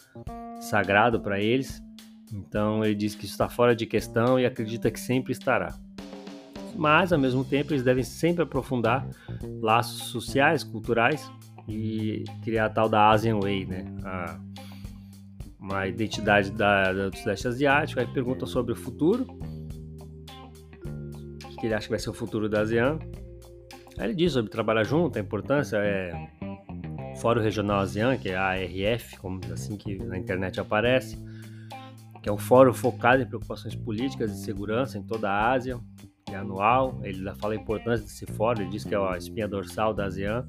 sagrado 0.60 1.20
para 1.20 1.40
eles. 1.40 1.82
Então 2.32 2.84
ele 2.84 2.94
diz 2.94 3.14
que 3.14 3.24
isso 3.24 3.34
está 3.34 3.48
fora 3.48 3.74
de 3.74 3.86
questão 3.86 4.38
e 4.38 4.46
acredita 4.46 4.90
que 4.90 5.00
sempre 5.00 5.32
estará. 5.32 5.74
Mas 6.78 7.12
ao 7.12 7.18
mesmo 7.18 7.44
tempo 7.44 7.72
eles 7.72 7.82
devem 7.82 8.04
sempre 8.04 8.44
aprofundar 8.44 9.04
laços 9.60 10.04
sociais, 10.04 10.62
culturais 10.62 11.30
e 11.68 12.24
criar 12.42 12.66
a 12.66 12.70
tal 12.70 12.88
da 12.88 13.10
Asian 13.10 13.40
Way, 13.40 13.66
né? 13.66 13.84
A 14.04 14.38
uma 15.58 15.86
identidade 15.86 16.50
da, 16.52 16.92
da, 16.92 17.08
do 17.10 17.16
Sudeste 17.16 17.48
Asiático, 17.48 18.00
aí 18.00 18.06
pergunta 18.06 18.46
sobre 18.46 18.72
o 18.72 18.76
futuro, 18.76 19.26
o 21.44 21.56
que 21.60 21.66
ele 21.66 21.74
acha 21.74 21.86
que 21.86 21.90
vai 21.90 21.98
ser 21.98 22.10
o 22.10 22.14
futuro 22.14 22.48
da 22.48 22.60
ASEAN. 22.62 22.98
Aí 23.98 24.06
ele 24.06 24.14
diz 24.14 24.32
sobre 24.32 24.50
trabalhar 24.50 24.84
junto, 24.84 25.18
a 25.18 25.20
importância 25.20 25.76
é 25.78 26.12
Fórum 27.20 27.42
Regional 27.42 27.80
ASEAN, 27.80 28.16
que 28.16 28.30
é 28.30 28.36
a 28.36 28.50
ARF, 28.50 29.18
como 29.18 29.40
assim 29.52 29.76
que 29.76 29.98
na 29.98 30.16
internet 30.16 30.60
aparece, 30.60 31.18
que 32.22 32.28
é 32.28 32.32
um 32.32 32.38
fórum 32.38 32.72
focado 32.72 33.22
em 33.22 33.26
preocupações 33.26 33.74
políticas 33.74 34.30
e 34.32 34.44
segurança 34.44 34.96
em 34.96 35.02
toda 35.02 35.28
a 35.28 35.50
Ásia, 35.52 35.78
é 36.34 36.36
anual, 36.36 36.98
ele 37.02 37.30
fala 37.34 37.54
a 37.54 37.56
importância 37.56 38.04
desse 38.04 38.26
fórum, 38.26 38.62
ele 38.62 38.70
diz 38.70 38.84
que 38.84 38.94
é 38.94 38.98
a 38.98 39.16
espinha 39.16 39.48
dorsal 39.48 39.92
da 39.94 40.06
ASEAN, 40.06 40.46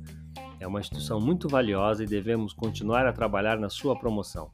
é 0.60 0.68
uma 0.68 0.80
instituição 0.80 1.20
muito 1.20 1.48
valiosa 1.48 2.04
e 2.04 2.08
devemos 2.08 2.54
continuar 2.54 3.06
a 3.06 3.14
trabalhar 3.14 3.58
na 3.58 3.70
sua 3.70 3.98
promoção. 3.98 4.52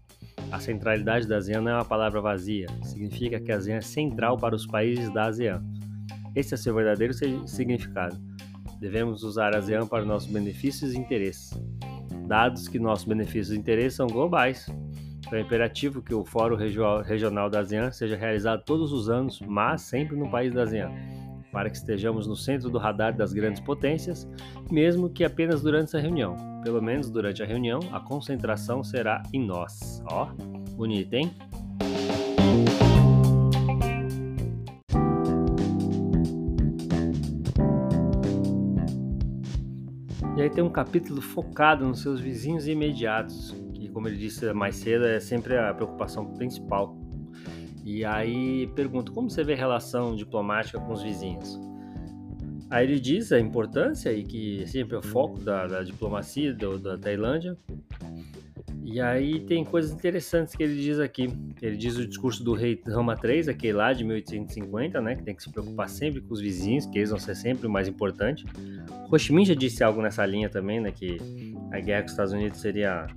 A 0.51 0.59
centralidade 0.59 1.27
da 1.27 1.37
ASEAN 1.37 1.61
não 1.61 1.71
é 1.71 1.75
uma 1.75 1.85
palavra 1.85 2.21
vazia, 2.21 2.67
significa 2.83 3.39
que 3.39 3.51
a 3.51 3.57
ASEAN 3.57 3.77
é 3.77 3.81
central 3.81 4.37
para 4.37 4.55
os 4.55 4.67
países 4.67 5.11
da 5.11 5.25
ASEAN. 5.25 5.63
Esse 6.35 6.53
é 6.53 6.57
seu 6.57 6.75
verdadeiro 6.75 7.13
significado. 7.47 8.15
Devemos 8.79 9.23
usar 9.23 9.55
a 9.55 9.59
ASEAN 9.59 9.87
para 9.87 10.05
nossos 10.05 10.29
benefícios 10.29 10.93
e 10.93 10.97
interesses. 10.97 11.51
Dados 12.27 12.67
que 12.67 12.77
nossos 12.77 13.05
benefícios 13.05 13.51
e 13.51 13.59
interesses 13.59 13.95
são 13.95 14.07
globais, 14.07 14.67
é 15.37 15.41
imperativo 15.41 16.01
que 16.01 16.13
o 16.13 16.23
Fórum 16.23 16.55
Regional 16.55 17.49
da 17.49 17.59
ASEAN 17.59 17.91
seja 17.91 18.15
realizado 18.15 18.63
todos 18.63 18.91
os 18.91 19.09
anos, 19.09 19.41
mas 19.45 19.81
sempre 19.81 20.15
no 20.15 20.29
país 20.29 20.53
da 20.53 20.63
ASEAN, 20.63 20.91
para 21.51 21.69
que 21.69 21.77
estejamos 21.77 22.27
no 22.27 22.35
centro 22.35 22.69
do 22.69 22.77
radar 22.77 23.15
das 23.15 23.33
grandes 23.33 23.61
potências, 23.61 24.27
mesmo 24.69 25.09
que 25.09 25.23
apenas 25.23 25.61
durante 25.61 25.85
essa 25.85 25.99
reunião. 25.99 26.35
Pelo 26.63 26.81
menos 26.81 27.09
durante 27.09 27.41
a 27.41 27.45
reunião, 27.45 27.79
a 27.91 27.99
concentração 27.99 28.83
será 28.83 29.23
em 29.33 29.45
nós. 29.45 30.03
Ó, 30.09 30.27
bonito, 30.75 31.13
hein? 31.13 31.31
E 40.35 40.41
aí 40.41 40.49
tem 40.49 40.61
um 40.61 40.69
capítulo 40.69 41.21
focado 41.21 41.85
nos 41.85 42.01
seus 42.01 42.19
vizinhos 42.19 42.67
imediatos, 42.67 43.55
como 43.95 44.09
ele 44.09 44.17
disse 44.17 44.51
mais 44.51 44.75
cedo, 44.75 45.05
é 45.05 45.21
sempre 45.21 45.57
a 45.57 45.73
preocupação 45.73 46.25
principal. 46.33 46.97
E 47.85 48.03
aí 48.03 48.67
pergunto, 48.75 49.13
como 49.13 49.29
você 49.29 49.41
vê 49.41 49.53
a 49.53 49.55
relação 49.55 50.17
diplomática 50.17 50.77
com 50.77 50.91
os 50.91 51.01
vizinhos? 51.01 51.57
Aí 52.69 52.85
ele 52.85 52.99
diz 52.99 53.31
a 53.31 53.39
importância 53.39 54.11
e 54.11 54.25
que 54.25 54.67
sempre 54.67 54.97
é 54.97 54.99
o 54.99 55.01
foco 55.01 55.39
da, 55.39 55.65
da 55.65 55.81
diplomacia 55.81 56.53
do, 56.53 56.77
da 56.77 56.97
Tailândia. 56.97 57.57
E 58.83 58.99
aí 58.99 59.39
tem 59.39 59.63
coisas 59.63 59.93
interessantes 59.93 60.53
que 60.53 60.61
ele 60.61 60.75
diz 60.75 60.99
aqui. 60.99 61.29
Ele 61.61 61.77
diz 61.77 61.95
o 61.97 62.05
discurso 62.05 62.43
do 62.43 62.53
rei 62.53 62.77
Rama 62.85 63.17
III, 63.23 63.49
aquele 63.49 63.73
lá 63.73 63.93
de 63.93 64.03
1850, 64.03 64.99
né, 64.99 65.15
que 65.15 65.23
tem 65.23 65.33
que 65.33 65.41
se 65.41 65.49
preocupar 65.49 65.87
sempre 65.87 66.19
com 66.19 66.33
os 66.33 66.41
vizinhos, 66.41 66.85
que 66.85 66.97
eles 66.97 67.11
vão 67.11 67.19
ser 67.19 67.35
sempre 67.35 67.65
o 67.65 67.69
mais 67.69 67.87
importante. 67.87 68.45
Ho 69.09 69.17
Chi 69.17 69.31
Minh 69.31 69.45
já 69.45 69.55
disse 69.55 69.85
algo 69.85 70.01
nessa 70.01 70.25
linha 70.25 70.49
também, 70.49 70.81
né, 70.81 70.91
que 70.91 71.17
a 71.71 71.79
guerra 71.79 72.01
com 72.01 72.07
os 72.07 72.11
Estados 72.11 72.33
Unidos 72.33 72.59
seria 72.59 73.07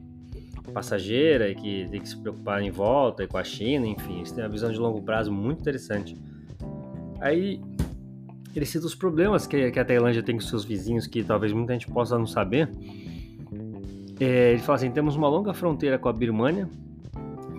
passageira 0.69 1.49
e 1.49 1.55
que 1.55 1.89
tem 1.91 2.01
que 2.01 2.09
se 2.09 2.17
preocupar 2.17 2.63
em 2.63 2.71
volta 2.71 3.25
e 3.25 3.27
com 3.27 3.39
a 3.39 3.45
China, 3.45 3.87
enfim, 3.87 4.19
eles 4.19 4.33
têm 4.33 4.45
uma 4.45 4.51
visão 4.51 4.71
de 4.71 4.79
longo 4.79 5.03
prazo 5.03 5.33
muito 5.33 5.61
interessante. 5.61 6.17
Aí 7.21 7.61
ele 8.55 8.65
cita 8.65 8.87
os 8.87 8.95
problemas 8.95 9.47
que, 9.47 9.71
que 9.71 9.79
a 9.79 9.85
Tailândia 9.85 10.23
tem 10.23 10.37
com 10.37 10.43
seus 10.43 10.65
vizinhos, 10.65 11.07
que 11.07 11.23
talvez 11.23 11.53
muita 11.53 11.73
gente 11.73 11.87
possa 11.89 12.19
não 12.19 12.27
saber. 12.27 12.69
É, 14.21 14.53
ele 14.53 14.61
fala 14.61 14.77
assim: 14.77 14.91
temos 14.91 15.17
uma 15.17 15.29
longa 15.29 15.53
fronteira 15.55 15.99
com 15.99 16.09
a 16.09 16.13
Birmânia, 16.13 16.69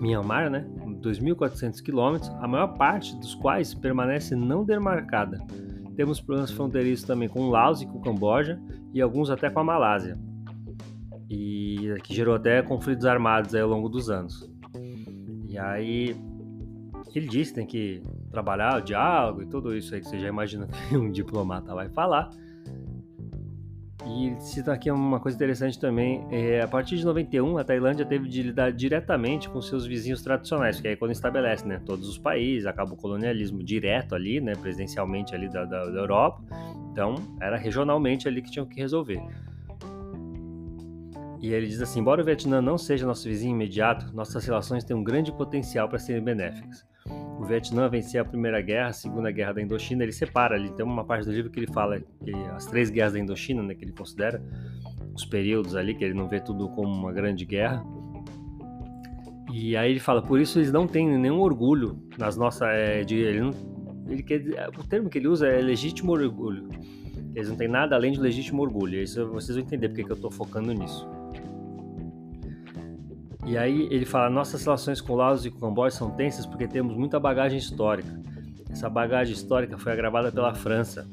Myanmar, 0.00 0.50
né? 0.50 0.66
2.400 1.02 1.82
quilômetros, 1.82 2.30
a 2.40 2.46
maior 2.46 2.68
parte 2.76 3.16
dos 3.16 3.34
quais 3.34 3.72
permanece 3.72 4.36
não 4.36 4.64
demarcada. 4.64 5.38
Temos 5.96 6.20
problemas 6.20 6.50
fronteiriços 6.50 7.06
também 7.06 7.28
com 7.28 7.48
Laos 7.48 7.80
e 7.80 7.86
com 7.86 8.00
Camboja 8.00 8.60
e 8.92 9.00
alguns 9.00 9.30
até 9.30 9.48
com 9.48 9.60
a 9.60 9.64
Malásia 9.64 10.18
e 11.30 11.94
que 12.02 12.12
gerou 12.12 12.34
até 12.34 12.60
conflitos 12.60 13.06
armados 13.06 13.54
ao 13.54 13.68
longo 13.68 13.88
dos 13.88 14.10
anos. 14.10 14.50
E 15.48 15.56
aí 15.56 16.16
ele 17.14 17.28
disse 17.28 17.54
tem 17.54 17.64
que 17.64 18.02
trabalhar 18.32 18.78
o 18.78 18.80
diálogo 18.80 19.42
e 19.42 19.46
tudo 19.46 19.76
isso 19.76 19.94
aí 19.94 20.00
que 20.00 20.08
você 20.08 20.18
já 20.18 20.28
imagina 20.28 20.66
que 20.88 20.96
um 20.96 21.10
diplomata 21.10 21.72
vai 21.72 21.88
falar. 21.88 22.30
E 24.06 24.34
cita 24.40 24.72
aqui 24.72 24.90
uma 24.90 25.20
coisa 25.20 25.36
interessante 25.36 25.78
também. 25.78 26.26
É, 26.30 26.62
a 26.62 26.66
partir 26.66 26.96
de 26.96 27.04
91, 27.04 27.58
a 27.58 27.64
Tailândia 27.64 28.04
teve 28.04 28.28
de 28.28 28.42
lidar 28.42 28.72
diretamente 28.72 29.48
com 29.48 29.60
seus 29.60 29.86
vizinhos 29.86 30.22
tradicionais, 30.22 30.80
que 30.80 30.88
é 30.88 30.96
quando 30.96 31.12
estabelece 31.12 31.68
né, 31.68 31.80
todos 31.84 32.08
os 32.08 32.18
países, 32.18 32.66
acaba 32.66 32.94
o 32.94 32.96
colonialismo 32.96 33.62
direto 33.62 34.14
ali, 34.14 34.40
né, 34.40 34.54
presidencialmente 34.56 35.34
ali 35.34 35.48
da, 35.48 35.64
da, 35.64 35.84
da 35.84 35.98
Europa. 36.00 36.42
Então, 36.90 37.14
era 37.40 37.56
regionalmente 37.56 38.26
ali 38.26 38.42
que 38.42 38.50
tinham 38.50 38.66
que 38.66 38.80
resolver. 38.80 39.22
E 41.40 41.52
ele 41.52 41.66
diz 41.66 41.80
assim: 41.80 42.00
embora 42.00 42.22
o 42.22 42.24
Vietnã 42.24 42.60
não 42.60 42.76
seja 42.76 43.06
nosso 43.06 43.28
vizinho 43.28 43.54
imediato, 43.54 44.14
nossas 44.14 44.44
relações 44.44 44.84
têm 44.84 44.96
um 44.96 45.02
grande 45.02 45.32
potencial 45.32 45.88
para 45.88 45.98
serem 45.98 46.22
benéficas. 46.22 46.84
O 47.38 47.44
Vietnã 47.44 47.88
venceu 47.88 48.20
a 48.20 48.24
Primeira 48.24 48.60
Guerra, 48.60 48.88
a 48.88 48.92
Segunda 48.92 49.30
Guerra 49.30 49.54
da 49.54 49.62
Indochina, 49.62 50.02
ele 50.02 50.12
separa 50.12 50.54
ali, 50.54 50.70
tem 50.72 50.84
uma 50.84 51.04
parte 51.04 51.24
do 51.24 51.32
livro 51.32 51.50
que 51.50 51.58
ele 51.58 51.72
fala 51.72 51.98
que 51.98 52.34
as 52.54 52.66
três 52.66 52.90
guerras 52.90 53.14
da 53.14 53.18
Indochina, 53.18 53.62
né, 53.62 53.74
que 53.74 53.84
ele 53.84 53.92
considera 53.92 54.42
os 55.14 55.24
períodos 55.24 55.74
ali, 55.74 55.94
que 55.94 56.04
ele 56.04 56.12
não 56.12 56.28
vê 56.28 56.40
tudo 56.40 56.68
como 56.68 56.92
uma 56.92 57.12
grande 57.12 57.46
guerra. 57.46 57.82
E 59.50 59.76
aí 59.76 59.90
ele 59.90 60.00
fala, 60.00 60.22
por 60.22 60.38
isso 60.38 60.58
eles 60.58 60.70
não 60.70 60.86
têm 60.86 61.08
nenhum 61.18 61.40
orgulho 61.40 61.98
nas 62.18 62.36
nossas. 62.36 62.68
É, 62.68 63.02
de, 63.02 63.16
ele 63.16 63.40
não, 63.40 63.50
ele 64.08 64.22
quer, 64.22 64.42
o 64.78 64.86
termo 64.86 65.08
que 65.08 65.18
ele 65.18 65.26
usa 65.26 65.48
é 65.48 65.60
legítimo 65.60 66.12
orgulho. 66.12 66.68
Eles 67.34 67.48
não 67.48 67.56
têm 67.56 67.68
nada 67.68 67.96
além 67.96 68.12
de 68.12 68.20
legítimo 68.20 68.62
orgulho. 68.62 69.02
Isso 69.02 69.26
vocês 69.28 69.56
vão 69.56 69.64
entender 69.64 69.88
porque 69.88 70.04
que 70.04 70.12
eu 70.12 70.16
estou 70.16 70.30
focando 70.30 70.72
nisso. 70.72 71.08
E 73.46 73.56
aí 73.56 73.88
ele 73.90 74.04
fala: 74.04 74.28
nossas 74.28 74.62
relações 74.64 75.00
com 75.00 75.14
Laos 75.14 75.44
e 75.44 75.50
com 75.50 75.58
Camboja 75.60 75.96
são 75.96 76.10
tensas 76.10 76.46
porque 76.46 76.66
temos 76.66 76.96
muita 76.96 77.18
bagagem 77.18 77.58
histórica. 77.58 78.10
Essa 78.70 78.88
bagagem 78.88 79.34
histórica 79.34 79.76
foi 79.78 79.92
agravada 79.92 80.30
pela 80.30 80.54
França. 80.54 81.06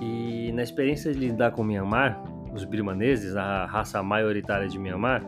E 0.00 0.50
na 0.52 0.62
experiência 0.62 1.12
de 1.12 1.18
lidar 1.18 1.52
com 1.52 1.62
Myanmar, 1.62 2.22
os 2.52 2.64
birmaneses, 2.64 3.36
a 3.36 3.66
raça 3.66 4.02
maioritária 4.02 4.68
de 4.68 4.78
Myanmar, 4.78 5.22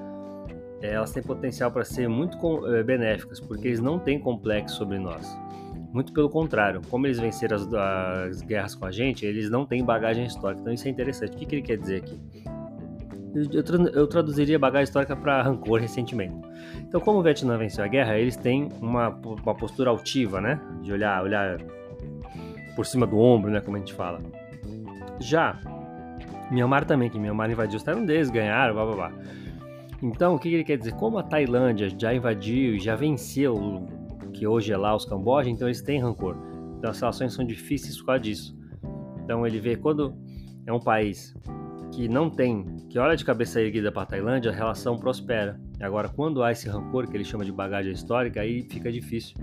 eh, 0.80 0.92
elas 0.92 1.10
têm 1.10 1.22
potencial 1.22 1.70
para 1.70 1.84
ser 1.84 2.08
muito 2.08 2.36
eh, 2.66 2.82
benéficas, 2.82 3.40
porque 3.40 3.68
eles 3.68 3.80
não 3.80 3.98
têm 3.98 4.18
complexo 4.18 4.76
sobre 4.76 4.98
nós. 4.98 5.26
Muito 5.92 6.12
pelo 6.12 6.28
contrário, 6.28 6.80
como 6.90 7.06
eles 7.06 7.18
venceram 7.18 7.56
as, 7.56 7.72
as 7.72 8.42
guerras 8.42 8.74
com 8.74 8.86
a 8.86 8.90
gente, 8.90 9.24
eles 9.24 9.50
não 9.50 9.64
têm 9.64 9.84
bagagem 9.84 10.26
histórica. 10.26 10.60
Então 10.60 10.72
isso 10.72 10.86
é 10.86 10.90
interessante. 10.90 11.34
O 11.34 11.38
que, 11.38 11.46
que 11.46 11.54
ele 11.54 11.62
quer 11.62 11.78
dizer 11.78 11.96
aqui? 11.96 12.55
Eu, 13.34 13.90
eu 13.92 14.06
traduziria 14.06 14.58
bagagem 14.58 14.84
histórica 14.84 15.14
para 15.14 15.42
rancor, 15.42 15.80
ressentimento. 15.80 16.46
Então, 16.78 17.00
como 17.00 17.18
o 17.18 17.22
Vietnã 17.22 17.58
venceu 17.58 17.84
a 17.84 17.88
guerra, 17.88 18.18
eles 18.18 18.36
têm 18.36 18.70
uma, 18.80 19.08
uma 19.08 19.54
postura 19.54 19.90
altiva, 19.90 20.40
né? 20.40 20.60
De 20.82 20.92
olhar, 20.92 21.22
olhar 21.22 21.58
por 22.74 22.86
cima 22.86 23.06
do 23.06 23.18
ombro, 23.18 23.50
né? 23.50 23.60
Como 23.60 23.76
a 23.76 23.80
gente 23.80 23.92
fala. 23.92 24.20
Já 25.20 25.58
Myanmar 26.50 26.84
também, 26.84 27.10
que 27.10 27.18
Myanmar 27.18 27.50
invadiu 27.50 27.76
os 27.76 27.82
tailandeses, 27.82 28.30
ganharam, 28.30 28.74
blá 28.74 28.84
blá 28.84 28.94
blá. 28.94 29.12
Então, 30.02 30.34
o 30.34 30.38
que 30.38 30.48
ele 30.48 30.64
quer 30.64 30.78
dizer? 30.78 30.92
Como 30.94 31.18
a 31.18 31.22
Tailândia 31.22 31.88
já 31.98 32.14
invadiu 32.14 32.76
e 32.76 32.78
já 32.78 32.94
venceu, 32.94 33.86
que 34.36 34.46
hoje 34.46 34.72
é 34.72 34.76
lá 34.76 34.94
os 34.94 35.04
Camboja, 35.04 35.48
então 35.48 35.66
eles 35.66 35.80
têm 35.80 36.00
rancor. 36.00 36.36
Então 36.78 36.90
as 36.90 37.00
relações 37.00 37.32
são 37.32 37.44
difíceis 37.44 37.96
por 37.96 38.06
causa 38.06 38.20
disso. 38.20 38.56
Então 39.24 39.46
ele 39.46 39.58
vê 39.58 39.76
quando 39.76 40.14
é 40.66 40.72
um 40.72 40.78
país 40.78 41.34
que 41.96 42.08
não 42.08 42.28
tem, 42.28 42.62
que 42.90 42.98
olha 42.98 43.16
de 43.16 43.24
cabeça 43.24 43.58
erguida 43.58 43.90
para 43.90 44.02
a 44.02 44.06
Tailândia, 44.06 44.50
a 44.50 44.54
relação 44.54 44.98
prospera. 44.98 45.58
Agora, 45.80 46.10
quando 46.10 46.42
há 46.42 46.52
esse 46.52 46.68
rancor, 46.68 47.08
que 47.08 47.16
ele 47.16 47.24
chama 47.24 47.42
de 47.42 47.50
bagagem 47.50 47.90
histórica, 47.90 48.42
aí 48.42 48.62
fica 48.68 48.92
difícil. 48.92 49.34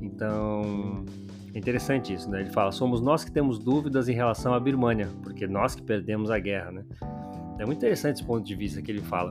Então, 0.00 1.04
é 1.52 1.58
interessante 1.58 2.14
isso, 2.14 2.30
né? 2.30 2.40
Ele 2.40 2.50
fala: 2.50 2.72
somos 2.72 3.02
nós 3.02 3.22
que 3.22 3.30
temos 3.30 3.58
dúvidas 3.58 4.08
em 4.08 4.14
relação 4.14 4.54
à 4.54 4.60
Birmânia, 4.60 5.10
porque 5.22 5.46
nós 5.46 5.74
que 5.74 5.82
perdemos 5.82 6.30
a 6.30 6.38
guerra, 6.38 6.72
né? 6.72 6.84
É 7.58 7.66
muito 7.66 7.76
interessante 7.76 8.16
esse 8.16 8.24
ponto 8.24 8.46
de 8.46 8.54
vista 8.54 8.80
que 8.80 8.90
ele 8.90 9.02
fala. 9.02 9.30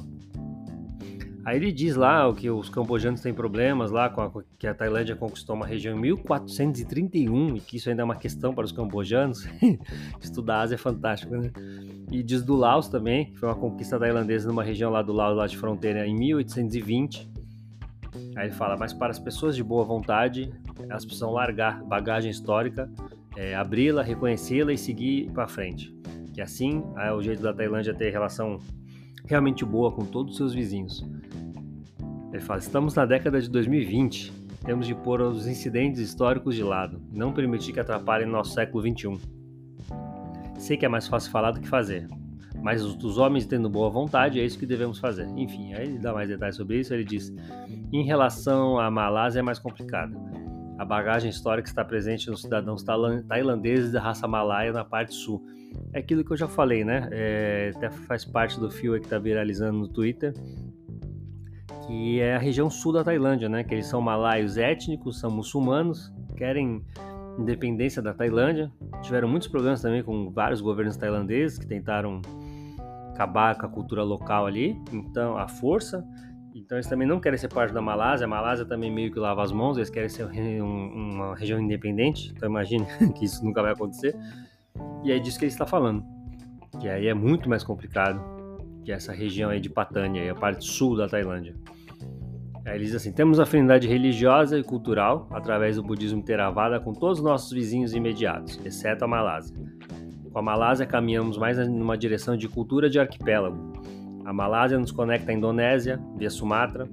Aí 1.43 1.55
ele 1.55 1.71
diz 1.71 1.95
lá 1.95 2.31
que 2.35 2.51
os 2.51 2.69
cambojanos 2.69 3.21
têm 3.21 3.33
problemas 3.33 3.89
lá, 3.89 4.09
com 4.09 4.21
a, 4.21 4.31
que 4.59 4.67
a 4.67 4.75
Tailândia 4.75 5.15
conquistou 5.15 5.55
uma 5.55 5.65
região 5.65 5.97
em 5.97 6.01
1431 6.01 7.55
e 7.55 7.61
que 7.61 7.77
isso 7.77 7.89
ainda 7.89 8.03
é 8.03 8.05
uma 8.05 8.17
questão 8.17 8.53
para 8.53 8.65
os 8.65 8.71
cambojanos. 8.71 9.47
Estudar 10.21 10.57
a 10.57 10.61
Ásia 10.61 10.75
é 10.75 10.77
fantástico, 10.77 11.35
né? 11.35 11.49
E 12.11 12.23
diz 12.23 12.41
do 12.41 12.55
Laos 12.55 12.87
também, 12.87 13.25
que 13.25 13.37
foi 13.37 13.49
uma 13.49 13.55
conquista 13.55 13.99
tailandesa 13.99 14.47
numa 14.47 14.63
região 14.63 14.91
lá 14.91 15.01
do 15.01 15.11
Laos, 15.11 15.37
lá 15.37 15.45
de 15.45 15.57
fronteira, 15.57 16.07
em 16.07 16.15
1820. 16.15 17.29
Aí 18.35 18.47
ele 18.47 18.53
fala, 18.53 18.77
mas 18.77 18.93
para 18.93 19.11
as 19.11 19.19
pessoas 19.19 19.55
de 19.55 19.63
boa 19.63 19.83
vontade, 19.83 20.53
elas 20.89 21.03
precisam 21.03 21.31
largar 21.31 21.83
bagagem 21.83 22.31
histórica, 22.31 22.89
é, 23.35 23.55
abri-la, 23.55 24.01
reconhecê-la 24.01 24.71
e 24.71 24.77
seguir 24.77 25.29
para 25.31 25.47
frente. 25.47 25.93
Que 26.33 26.41
assim 26.41 26.83
é 26.97 27.11
o 27.11 27.21
jeito 27.21 27.41
da 27.41 27.53
Tailândia 27.53 27.93
ter 27.93 28.09
relação 28.09 28.59
realmente 29.25 29.65
boa 29.65 29.91
com 29.91 30.05
todos 30.05 30.31
os 30.31 30.37
seus 30.37 30.53
vizinhos. 30.53 31.05
Ele 32.31 32.41
fala: 32.41 32.59
estamos 32.59 32.95
na 32.95 33.05
década 33.05 33.41
de 33.41 33.49
2020, 33.49 34.31
temos 34.65 34.87
de 34.87 34.95
pôr 34.95 35.21
os 35.21 35.47
incidentes 35.47 35.99
históricos 35.99 36.55
de 36.55 36.63
lado, 36.63 37.01
não 37.11 37.33
permitir 37.33 37.73
que 37.73 37.79
atrapalhem 37.79 38.27
nosso 38.27 38.53
século 38.53 38.81
21. 38.83 39.36
Sei 40.57 40.77
que 40.77 40.85
é 40.85 40.89
mais 40.89 41.07
fácil 41.07 41.31
falar 41.31 41.51
do 41.51 41.59
que 41.59 41.67
fazer, 41.67 42.07
mas 42.61 42.83
os 42.83 43.17
homens 43.17 43.45
tendo 43.45 43.69
boa 43.69 43.89
vontade 43.89 44.39
é 44.39 44.45
isso 44.45 44.57
que 44.57 44.65
devemos 44.65 44.99
fazer. 44.99 45.27
Enfim, 45.35 45.73
aí 45.73 45.83
ele 45.83 45.99
dá 45.99 46.13
mais 46.13 46.27
detalhes 46.27 46.55
sobre 46.55 46.79
isso. 46.79 46.93
Ele 46.93 47.03
diz: 47.03 47.33
em 47.91 48.03
relação 48.03 48.79
à 48.79 48.89
Malásia 48.89 49.39
é 49.39 49.43
mais 49.43 49.59
complicado. 49.59 50.17
A 50.77 50.85
bagagem 50.85 51.29
histórica 51.29 51.67
está 51.67 51.83
presente 51.83 52.29
nos 52.29 52.41
cidadãos 52.41 52.83
tailandeses 52.83 53.91
da 53.91 54.01
raça 54.01 54.27
malaia 54.27 54.71
na 54.71 54.85
parte 54.85 55.13
sul 55.13 55.43
é 55.93 55.99
aquilo 55.99 56.23
que 56.23 56.31
eu 56.31 56.37
já 56.37 56.47
falei, 56.47 56.83
né? 56.83 57.07
É, 57.11 57.71
até 57.75 57.89
faz 57.89 58.25
parte 58.25 58.59
do 58.59 58.69
fio 58.69 58.93
que 58.99 59.05
está 59.05 59.17
viralizando 59.17 59.77
no 59.77 59.87
Twitter, 59.87 60.33
que 61.85 62.19
é 62.19 62.35
a 62.35 62.39
região 62.39 62.69
sul 62.69 62.93
da 62.93 63.03
Tailândia, 63.03 63.49
né? 63.49 63.63
Que 63.63 63.75
eles 63.75 63.87
são 63.87 64.01
malaios 64.01 64.57
étnicos, 64.57 65.19
são 65.19 65.31
muçulmanos, 65.31 66.11
querem 66.35 66.83
independência 67.37 68.01
da 68.01 68.13
Tailândia. 68.13 68.71
Tiveram 69.01 69.27
muitos 69.27 69.47
problemas 69.47 69.81
também 69.81 70.03
com 70.03 70.29
vários 70.29 70.61
governos 70.61 70.97
tailandeses 70.97 71.57
que 71.57 71.67
tentaram 71.67 72.21
acabar 73.11 73.57
com 73.57 73.65
a 73.65 73.69
cultura 73.69 74.03
local 74.03 74.45
ali, 74.45 74.79
então 74.91 75.37
a 75.37 75.47
força. 75.47 76.05
Então 76.53 76.77
eles 76.77 76.87
também 76.87 77.07
não 77.07 77.19
querem 77.19 77.37
ser 77.37 77.49
parte 77.49 77.73
da 77.73 77.81
Malásia. 77.81 78.25
A 78.25 78.27
Malásia 78.27 78.65
também 78.65 78.91
meio 78.91 79.11
que 79.11 79.19
lava 79.19 79.43
as 79.43 79.51
mãos, 79.51 79.77
eles 79.77 79.89
querem 79.89 80.09
ser 80.09 80.25
um, 80.25 81.13
uma 81.13 81.35
região 81.35 81.59
independente. 81.59 82.31
Então 82.35 82.49
imagine 82.49 82.85
que 83.17 83.25
isso 83.25 83.43
nunca 83.43 83.61
vai 83.61 83.73
acontecer. 83.73 84.15
E 85.03 85.11
é 85.11 85.19
disso 85.19 85.37
que 85.37 85.45
ele 85.45 85.51
está 85.51 85.65
falando. 85.65 86.03
Que 86.79 86.89
aí 86.89 87.07
é 87.07 87.13
muito 87.13 87.49
mais 87.49 87.63
complicado 87.63 88.21
que 88.83 88.91
essa 88.91 89.11
região 89.11 89.49
aí 89.49 89.59
de 89.59 89.69
Patânia, 89.69 90.31
a 90.31 90.35
parte 90.35 90.65
sul 90.65 90.95
da 90.95 91.07
Tailândia. 91.07 91.55
Aí 92.67 92.75
ele 92.75 92.83
diz 92.83 92.95
assim: 92.95 93.13
temos 93.13 93.39
afinidade 93.39 93.87
religiosa 93.87 94.59
e 94.59 94.63
cultural 94.63 95.25
através 95.31 95.77
do 95.77 95.83
budismo 95.83 96.21
Theravada 96.21 96.81
com 96.81 96.91
todos 96.93 97.19
os 97.19 97.23
nossos 97.23 97.51
vizinhos 97.51 97.93
imediatos, 97.93 98.59
exceto 98.65 99.05
a 99.05 99.07
Malásia. 99.07 99.55
Com 100.31 100.37
a 100.37 100.41
Malásia 100.41 100.85
caminhamos 100.85 101.37
mais 101.37 101.57
numa 101.69 101.97
direção 101.97 102.35
de 102.35 102.47
cultura 102.49 102.89
de 102.89 102.99
arquipélago. 102.99 103.73
A 104.25 104.33
Malásia 104.33 104.77
nos 104.77 104.91
conecta 104.91 105.31
à 105.31 105.33
Indonésia, 105.33 105.97
via 106.17 106.29
Sumatra, 106.29 106.89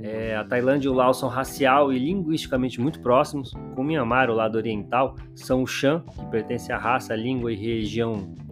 é, 0.00 0.36
a 0.36 0.44
Tailândia 0.44 0.86
e 0.86 0.90
o 0.90 0.94
Laos 0.94 1.18
são 1.18 1.28
racial 1.28 1.92
e 1.92 1.98
linguisticamente 1.98 2.80
muito 2.80 3.00
próximos. 3.00 3.52
Com 3.74 3.82
Myanmar, 3.82 4.30
o 4.30 4.34
lado 4.34 4.56
oriental, 4.56 5.16
são 5.34 5.64
o 5.64 5.66
Shan, 5.66 6.04
que 6.16 6.24
pertence 6.26 6.72
à 6.72 6.78
raça, 6.78 7.16
língua 7.16 7.52
e 7.52 7.56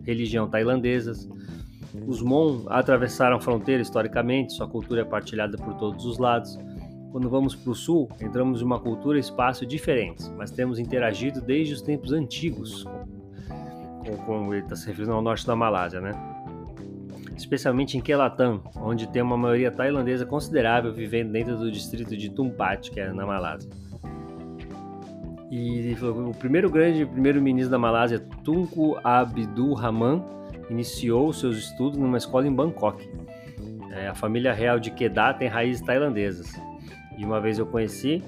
religião 0.04 0.48
tailandesas. 0.50 1.28
Os 2.06 2.22
Mon 2.22 2.64
atravessaram 2.68 3.36
a 3.36 3.40
fronteira 3.40 3.82
historicamente, 3.82 4.52
sua 4.52 4.68
cultura 4.68 5.02
é 5.02 5.04
partilhada 5.04 5.56
por 5.56 5.74
todos 5.74 6.04
os 6.04 6.18
lados. 6.18 6.58
Quando 7.10 7.30
vamos 7.30 7.54
para 7.54 7.70
o 7.70 7.74
sul, 7.74 8.08
entramos 8.20 8.60
em 8.60 8.64
uma 8.64 8.78
cultura 8.78 9.16
e 9.16 9.20
espaço 9.20 9.64
diferentes, 9.64 10.28
mas 10.36 10.50
temos 10.50 10.78
interagido 10.78 11.40
desde 11.40 11.74
os 11.74 11.82
tempos 11.82 12.12
antigos, 12.12 12.84
como 14.26 14.52
ele 14.52 14.62
está 14.62 14.76
se 14.76 14.86
referindo 14.86 15.12
ao 15.12 15.22
norte 15.22 15.46
da 15.46 15.56
Malásia, 15.56 16.00
né? 16.00 16.12
especialmente 17.38 17.96
em 17.96 18.00
Kelantan, 18.00 18.60
onde 18.76 19.06
tem 19.06 19.22
uma 19.22 19.36
maioria 19.36 19.70
tailandesa 19.70 20.26
considerável 20.26 20.92
vivendo 20.92 21.30
dentro 21.30 21.56
do 21.56 21.70
distrito 21.70 22.16
de 22.16 22.30
Tumpat, 22.30 22.90
que 22.90 23.00
é 23.00 23.12
na 23.12 23.24
Malásia. 23.24 23.70
E 25.50 25.96
o 26.02 26.34
primeiro 26.34 26.68
grande 26.68 27.06
primeiro-ministro 27.06 27.70
da 27.70 27.78
Malásia, 27.78 28.18
Tunku 28.44 28.98
Abdul 29.02 29.72
Rahman, 29.72 30.22
iniciou 30.70 31.32
seus 31.32 31.56
estudos 31.58 31.98
numa 31.98 32.18
escola 32.18 32.46
em 32.46 32.54
Bangkok. 32.54 33.08
É, 33.92 34.08
a 34.08 34.14
família 34.14 34.52
real 34.52 34.78
de 34.78 34.90
Kedah 34.90 35.34
tem 35.34 35.48
raízes 35.48 35.82
tailandesas. 35.82 36.52
E 37.16 37.24
uma 37.24 37.40
vez 37.40 37.58
eu 37.58 37.66
conheci 37.66 38.22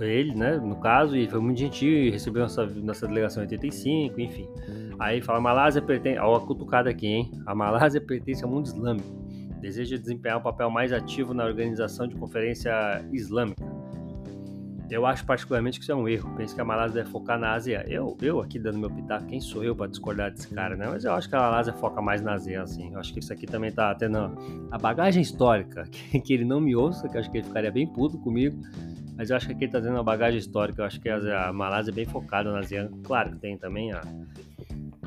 ele, 0.00 0.34
né, 0.34 0.56
no 0.56 0.76
caso, 0.76 1.16
e 1.16 1.28
foi 1.28 1.40
muito 1.40 1.58
gentil, 1.58 2.10
recebeu 2.10 2.42
nossa, 2.42 2.66
nossa 2.66 3.06
delegação 3.06 3.42
em 3.42 3.46
85, 3.46 4.20
enfim. 4.20 4.48
Aí 4.98 5.20
fala, 5.20 5.38
a 5.38 5.40
Malásia 5.40 5.82
pertence, 5.82 6.18
ó 6.18 6.36
a 6.36 6.40
cutucada 6.40 6.90
aqui, 6.90 7.06
hein? 7.06 7.30
A 7.46 7.54
Malásia 7.54 8.00
pertence 8.00 8.42
ao 8.42 8.50
mundo 8.50 8.66
islâmico. 8.66 9.08
Deseja 9.60 9.96
desempenhar 9.96 10.38
um 10.38 10.42
papel 10.42 10.70
mais 10.70 10.92
ativo 10.92 11.32
na 11.34 11.44
organização 11.44 12.08
de 12.08 12.16
conferência 12.16 12.72
islâmica. 13.12 13.64
Eu 14.92 15.06
acho 15.06 15.24
particularmente 15.24 15.78
que 15.78 15.84
isso 15.84 15.92
é 15.92 15.94
um 15.94 16.06
erro. 16.08 16.34
Penso 16.36 16.54
que 16.54 16.60
a 16.60 16.64
Malásia 16.64 17.02
deve 17.02 17.10
focar 17.10 17.38
na 17.38 17.52
Ásia. 17.52 17.84
Eu, 17.88 18.16
eu 18.20 18.40
aqui 18.40 18.58
dando 18.58 18.78
meu 18.78 18.90
pitaco, 18.90 19.26
quem 19.26 19.40
sou 19.40 19.64
eu 19.64 19.74
para 19.74 19.86
discordar 19.86 20.30
desse 20.30 20.48
cara, 20.48 20.76
né? 20.76 20.86
Mas 20.88 21.04
eu 21.04 21.12
acho 21.14 21.28
que 21.28 21.34
a 21.34 21.40
Malásia 21.40 21.72
foca 21.72 22.02
mais 22.02 22.20
na 22.20 22.34
Ásia, 22.34 22.62
assim. 22.62 22.92
Eu 22.92 23.00
acho 23.00 23.12
que 23.12 23.20
isso 23.20 23.32
aqui 23.32 23.46
também 23.46 23.72
tá 23.72 23.94
tendo 23.94 24.18
a 24.70 24.78
bagagem 24.78 25.22
histórica, 25.22 25.84
que, 25.90 26.20
que 26.20 26.34
ele 26.34 26.44
não 26.44 26.60
me 26.60 26.76
ouça, 26.76 27.08
que 27.08 27.16
eu 27.16 27.20
acho 27.20 27.30
que 27.30 27.38
ele 27.38 27.46
ficaria 27.46 27.70
bem 27.70 27.86
puto 27.86 28.18
comigo 28.18 28.60
mas 29.16 29.30
eu 29.30 29.36
acho 29.36 29.46
que 29.46 29.52
aqui 29.52 29.68
tá 29.68 29.80
tendo 29.80 29.92
uma 29.92 30.02
bagagem 30.02 30.38
histórica. 30.38 30.82
Eu 30.82 30.86
acho 30.86 31.00
que 31.00 31.08
a, 31.08 31.52
Malásia 31.52 31.90
é 31.90 31.94
bem 31.94 32.04
focada 32.04 32.50
na 32.50 32.60
ASEAN. 32.60 32.90
Claro 33.04 33.32
que 33.32 33.38
tem 33.38 33.56
também 33.56 33.92
a, 33.92 34.02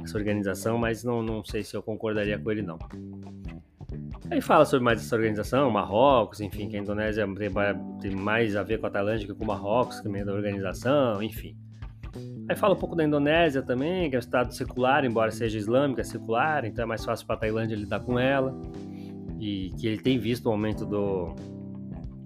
essa 0.03 0.17
organização, 0.17 0.77
mas 0.77 1.03
não, 1.03 1.21
não 1.21 1.43
sei 1.43 1.63
se 1.63 1.75
eu 1.75 1.83
concordaria 1.83 2.37
com 2.37 2.51
ele, 2.51 2.61
não. 2.61 2.77
Aí 4.29 4.41
fala 4.41 4.65
sobre 4.65 4.83
mais 4.83 4.99
essa 4.99 5.15
organização, 5.15 5.69
Marrocos, 5.69 6.41
enfim, 6.41 6.67
que 6.67 6.75
a 6.75 6.79
Indonésia 6.79 7.25
tem, 8.01 8.15
mais 8.15 8.55
a 8.55 8.63
ver 8.63 8.79
com 8.79 8.87
a 8.87 8.89
Tailândia 8.89 9.27
que 9.27 9.33
com 9.33 9.43
o 9.43 9.47
Marrocos, 9.47 9.99
que 9.99 10.07
é 10.07 10.11
meio 10.11 10.25
da 10.25 10.33
organização, 10.33 11.21
enfim. 11.21 11.55
Aí 12.49 12.55
fala 12.55 12.73
um 12.73 12.77
pouco 12.77 12.95
da 12.95 13.03
Indonésia 13.03 13.61
também, 13.61 14.09
que 14.09 14.15
é 14.15 14.19
um 14.19 14.19
estado 14.19 14.53
secular, 14.53 15.05
embora 15.05 15.31
seja 15.31 15.57
islâmica, 15.57 16.01
é 16.01 16.03
secular, 16.03 16.65
então 16.65 16.83
é 16.83 16.85
mais 16.85 17.05
fácil 17.05 17.25
para 17.27 17.35
a 17.35 17.39
Tailândia 17.39 17.75
lidar 17.75 17.99
com 17.99 18.17
ela. 18.17 18.59
E 19.39 19.71
que 19.77 19.87
ele 19.87 19.97
tem 19.97 20.17
visto 20.17 20.47
o 20.47 20.51
aumento 20.51 20.85
do, 20.85 21.35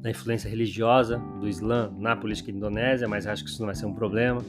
da 0.02 0.10
influência 0.10 0.50
religiosa 0.50 1.18
do 1.40 1.48
Islã 1.48 1.92
na 1.98 2.16
política 2.16 2.52
indonésia, 2.52 3.08
mas 3.08 3.28
acho 3.28 3.44
que 3.44 3.50
isso 3.50 3.60
não 3.60 3.68
vai 3.68 3.76
ser 3.76 3.86
um 3.86 3.94
problema. 3.94 4.42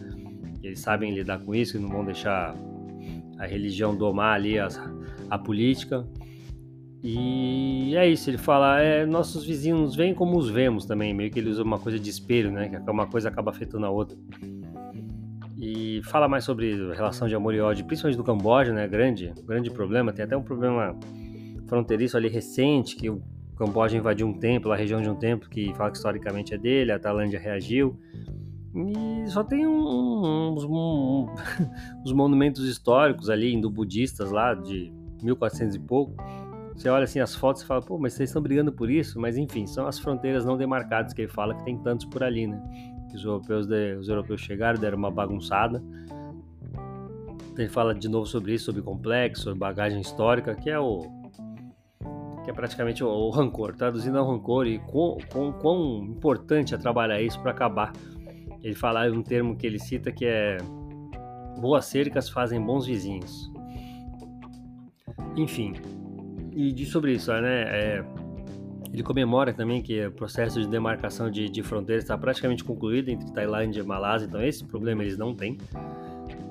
Eles 0.63 0.81
sabem 0.81 1.13
lidar 1.13 1.41
com 1.41 1.55
isso 1.55 1.77
e 1.77 1.81
não 1.81 1.89
vão 1.89 2.05
deixar 2.05 2.55
a 3.39 3.47
religião 3.47 3.97
domar 3.97 4.35
ali 4.35 4.57
a 4.59 5.39
política. 5.39 6.07
E 7.03 7.97
é 7.97 8.07
isso, 8.07 8.29
ele 8.29 8.37
fala, 8.37 8.81
é, 8.81 9.07
nossos 9.07 9.45
vizinhos 9.45 9.97
veem 9.97 10.15
como 10.15 10.37
os 10.37 10.51
vemos 10.51 10.85
também, 10.85 11.15
meio 11.15 11.31
que 11.31 11.39
ele 11.39 11.49
usa 11.49 11.63
uma 11.63 11.79
coisa 11.79 11.99
de 11.99 12.11
espelho, 12.11 12.53
né? 12.53 12.69
Que 12.69 12.91
uma 12.91 13.07
coisa 13.07 13.29
acaba 13.29 13.51
afetando 13.51 13.87
a 13.87 13.91
outra. 13.91 14.19
E 15.57 16.03
fala 16.05 16.29
mais 16.29 16.45
sobre 16.45 16.93
relação 16.93 17.27
de 17.27 17.35
amor 17.35 17.55
e 17.55 17.61
ódio, 17.61 17.85
principalmente 17.87 18.17
do 18.17 18.25
Camboja, 18.25 18.73
né? 18.73 18.87
Grande, 18.87 19.33
grande 19.47 19.71
problema. 19.71 20.13
Tem 20.13 20.25
até 20.25 20.37
um 20.37 20.43
problema 20.43 20.99
fronteiriço 21.67 22.17
ali 22.17 22.29
recente, 22.29 22.97
que 22.97 23.09
o 23.09 23.23
Camboja 23.57 23.97
invadiu 23.97 24.27
um 24.27 24.33
templo, 24.33 24.73
a 24.73 24.77
região 24.77 25.01
de 25.01 25.09
um 25.09 25.15
templo 25.15 25.49
que 25.49 25.73
fala 25.75 25.91
que 25.91 25.97
historicamente 25.97 26.55
é 26.55 26.59
dele, 26.59 26.93
a 26.93 26.99
Tailândia 26.99 27.39
reagiu. 27.39 27.99
E 28.75 29.29
só 29.31 29.43
tem 29.43 29.67
uns 29.67 30.65
um, 30.65 31.27
um, 32.07 32.15
monumentos 32.15 32.67
históricos 32.67 33.29
ali, 33.29 33.53
indo-budistas 33.53 34.31
lá, 34.31 34.55
de 34.55 34.93
1400 35.23 35.77
e 35.77 35.79
pouco. 35.79 36.15
Você 36.81 36.89
olha 36.89 37.05
assim 37.05 37.21
as 37.21 37.35
fotos 37.35 37.61
e 37.61 37.67
fala, 37.67 37.83
pô, 37.83 37.99
mas 37.99 38.15
vocês 38.15 38.31
estão 38.31 38.41
brigando 38.41 38.73
por 38.73 38.91
isso? 38.91 39.21
Mas 39.21 39.37
enfim, 39.37 39.67
são 39.67 39.87
as 39.87 39.99
fronteiras 39.99 40.47
não 40.47 40.57
demarcadas 40.57 41.13
que 41.13 41.21
ele 41.21 41.31
fala 41.31 41.55
que 41.55 41.63
tem 41.63 41.77
tantos 41.77 42.07
por 42.07 42.23
ali, 42.23 42.47
né? 42.47 42.59
Os 43.15 43.23
europeus, 43.23 43.67
os 44.01 44.09
europeus 44.09 44.41
chegaram, 44.41 44.81
deram 44.81 44.97
uma 44.97 45.11
bagunçada. 45.11 45.85
Ele 47.59 47.69
fala 47.69 47.95
de 47.95 48.09
novo 48.09 48.25
sobre 48.25 48.55
isso, 48.55 48.65
sobre 48.65 48.81
complexo, 48.81 49.43
sobre 49.43 49.59
bagagem 49.59 50.01
histórica, 50.01 50.55
que 50.55 50.71
é 50.71 50.79
o 50.79 51.03
que 52.45 52.51
é 52.51 52.55
praticamente 52.55 53.05
o, 53.05 53.09
o 53.09 53.29
rancor, 53.29 53.77
traduzindo 53.77 54.17
ao 54.17 54.27
rancor 54.27 54.67
e 54.67 54.79
quão, 54.79 55.19
quão, 55.31 55.53
quão 55.53 56.05
importante 56.05 56.75
é 56.75 56.79
trabalhar 56.79 57.21
isso 57.21 57.39
para 57.43 57.51
acabar. 57.51 57.93
Ele 58.63 58.75
fala 58.75 59.07
um 59.13 59.23
termo 59.23 59.55
que 59.55 59.67
ele 59.67 59.79
cita 59.79 60.11
que 60.11 60.25
é 60.25 60.57
boas 61.61 61.85
cercas 61.85 62.31
fazem 62.31 62.59
bons 62.59 62.87
vizinhos. 62.87 63.53
Enfim, 65.37 65.75
e 66.69 66.73
diz 66.73 66.91
sobre 66.91 67.13
isso, 67.13 67.33
né? 67.33 67.63
É, 67.63 68.05
ele 68.93 69.03
comemora 69.03 69.53
também 69.53 69.81
que 69.81 70.05
o 70.07 70.13
processo 70.13 70.61
de 70.61 70.67
demarcação 70.67 71.31
de, 71.31 71.49
de 71.49 71.63
fronteiras 71.63 72.05
está 72.05 72.19
praticamente 72.19 72.65
concluído 72.65 73.09
entre 73.09 73.33
Tailândia 73.33 73.81
e 73.81 73.85
Malásia, 73.85 74.27
então 74.27 74.43
esse 74.43 74.65
problema 74.65 75.03
eles 75.03 75.17
não 75.17 75.35
têm. 75.35 75.57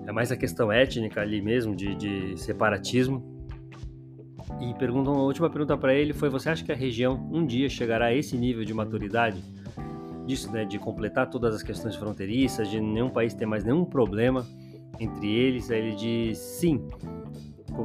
É 0.08 0.12
mais 0.12 0.32
a 0.32 0.38
questão 0.38 0.72
étnica 0.72 1.22
ali 1.22 1.42
mesmo, 1.42 1.76
de, 1.76 1.94
de 1.96 2.38
separatismo. 2.38 3.38
E 4.60 4.74
pergunta, 4.74 5.12
uma 5.12 5.22
última 5.22 5.50
pergunta 5.50 5.78
para 5.78 5.94
ele 5.94 6.14
foi: 6.14 6.30
você 6.30 6.50
acha 6.50 6.64
que 6.64 6.72
a 6.72 6.76
região 6.76 7.30
um 7.32 7.46
dia 7.46 7.70
chegará 7.70 8.06
a 8.06 8.14
esse 8.14 8.38
nível 8.38 8.64
de 8.64 8.74
maturidade? 8.74 9.44
Disso, 10.26 10.52
né, 10.52 10.64
de 10.64 10.80
completar 10.80 11.30
todas 11.30 11.56
as 11.56 11.64
questões 11.64 11.96
fronteiriças, 11.96 12.70
de 12.70 12.80
nenhum 12.80 13.10
país 13.10 13.34
ter 13.34 13.46
mais 13.46 13.64
nenhum 13.64 13.84
problema 13.84 14.46
entre 15.00 15.30
eles? 15.30 15.70
Aí 15.70 15.80
ele 15.80 15.96
diz: 15.96 16.38
sim, 16.38 16.82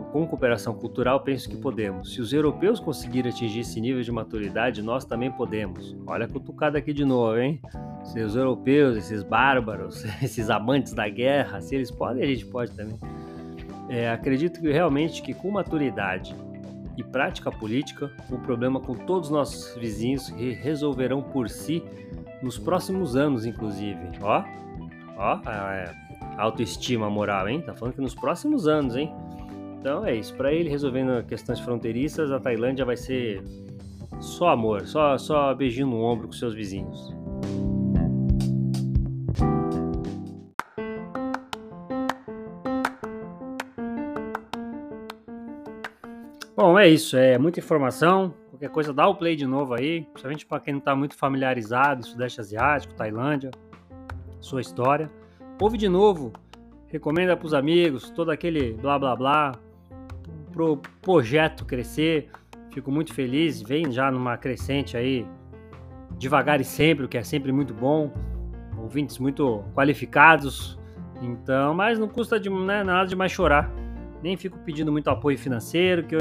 com 0.00 0.26
cooperação 0.26 0.74
cultural, 0.74 1.20
penso 1.20 1.48
que 1.48 1.56
podemos. 1.56 2.14
Se 2.14 2.20
os 2.20 2.32
europeus 2.32 2.80
conseguirem 2.80 3.30
atingir 3.30 3.60
esse 3.60 3.80
nível 3.80 4.02
de 4.02 4.10
maturidade, 4.12 4.82
nós 4.82 5.04
também 5.04 5.30
podemos. 5.30 5.96
Olha 6.06 6.26
a 6.26 6.28
cutucada 6.28 6.78
aqui 6.78 6.92
de 6.92 7.04
novo, 7.04 7.38
hein? 7.38 7.60
Se 8.02 8.20
os 8.20 8.36
europeus, 8.36 8.96
esses 8.96 9.22
bárbaros, 9.22 10.04
esses 10.22 10.50
amantes 10.50 10.92
da 10.92 11.08
guerra, 11.08 11.60
se 11.60 11.74
eles 11.74 11.90
podem, 11.90 12.22
a 12.22 12.26
gente 12.26 12.46
pode 12.46 12.72
também. 12.72 12.98
É, 13.88 14.10
acredito 14.10 14.60
que 14.60 14.70
realmente 14.70 15.22
que 15.22 15.34
com 15.34 15.50
maturidade 15.50 16.34
e 16.96 17.02
prática 17.02 17.50
política, 17.50 18.10
o 18.30 18.38
problema 18.38 18.80
com 18.80 18.94
todos 18.94 19.28
os 19.28 19.34
nossos 19.34 19.76
vizinhos 19.76 20.28
resolverão 20.28 21.22
por 21.22 21.48
si 21.48 21.82
nos 22.42 22.58
próximos 22.58 23.16
anos, 23.16 23.44
inclusive. 23.44 23.98
Ó, 24.20 24.44
ó, 25.16 25.40
é, 25.50 25.94
autoestima 26.36 27.10
moral, 27.10 27.48
hein? 27.48 27.60
Tá 27.62 27.74
falando 27.74 27.94
que 27.94 28.00
nos 28.00 28.14
próximos 28.14 28.66
anos, 28.66 28.96
hein? 28.96 29.12
Então 29.84 30.06
é 30.06 30.14
isso. 30.14 30.34
Para 30.34 30.50
ele 30.50 30.70
resolvendo 30.70 31.22
questões 31.26 31.60
fronteiriças, 31.60 32.32
a 32.32 32.40
Tailândia 32.40 32.86
vai 32.86 32.96
ser 32.96 33.42
só 34.18 34.48
amor, 34.48 34.86
só, 34.86 35.18
só 35.18 35.54
beijinho 35.54 35.88
no 35.88 36.00
ombro 36.00 36.26
com 36.26 36.32
seus 36.32 36.54
vizinhos. 36.54 37.14
Bom, 46.56 46.78
é 46.78 46.88
isso. 46.88 47.18
É 47.18 47.36
muita 47.36 47.60
informação. 47.60 48.32
Qualquer 48.48 48.70
coisa, 48.70 48.90
dá 48.90 49.06
o 49.06 49.14
play 49.14 49.36
de 49.36 49.46
novo 49.46 49.74
aí. 49.74 50.00
Principalmente 50.04 50.46
para 50.46 50.60
quem 50.60 50.72
não 50.72 50.78
está 50.78 50.96
muito 50.96 51.14
familiarizado, 51.14 52.06
Sudeste 52.06 52.40
Asiático, 52.40 52.94
Tailândia, 52.94 53.50
sua 54.40 54.62
história. 54.62 55.10
Ouve 55.60 55.76
de 55.76 55.90
novo. 55.90 56.32
Recomenda 56.88 57.36
para 57.36 57.46
os 57.46 57.52
amigos, 57.52 58.08
todo 58.08 58.30
aquele 58.30 58.72
blá 58.72 58.98
blá 58.98 59.14
blá 59.14 59.63
pro 60.54 60.80
projeto 61.02 61.64
crescer. 61.64 62.30
Fico 62.72 62.90
muito 62.90 63.12
feliz, 63.12 63.60
vem 63.60 63.90
já 63.90 64.10
numa 64.10 64.36
crescente 64.36 64.96
aí, 64.96 65.26
devagar 66.16 66.60
e 66.60 66.64
sempre, 66.64 67.04
o 67.04 67.08
que 67.08 67.18
é 67.18 67.22
sempre 67.22 67.52
muito 67.52 67.74
bom. 67.74 68.12
Ouvintes 68.78 69.18
muito 69.18 69.64
qualificados. 69.74 70.78
Então, 71.20 71.74
mas 71.74 71.98
não 71.98 72.08
custa 72.08 72.38
de, 72.38 72.48
né, 72.48 72.84
nada 72.84 73.06
de 73.06 73.16
mais 73.16 73.32
chorar. 73.32 73.70
Nem 74.22 74.36
fico 74.36 74.58
pedindo 74.58 74.90
muito 74.90 75.08
apoio 75.10 75.36
financeiro, 75.36 76.04
que 76.04 76.16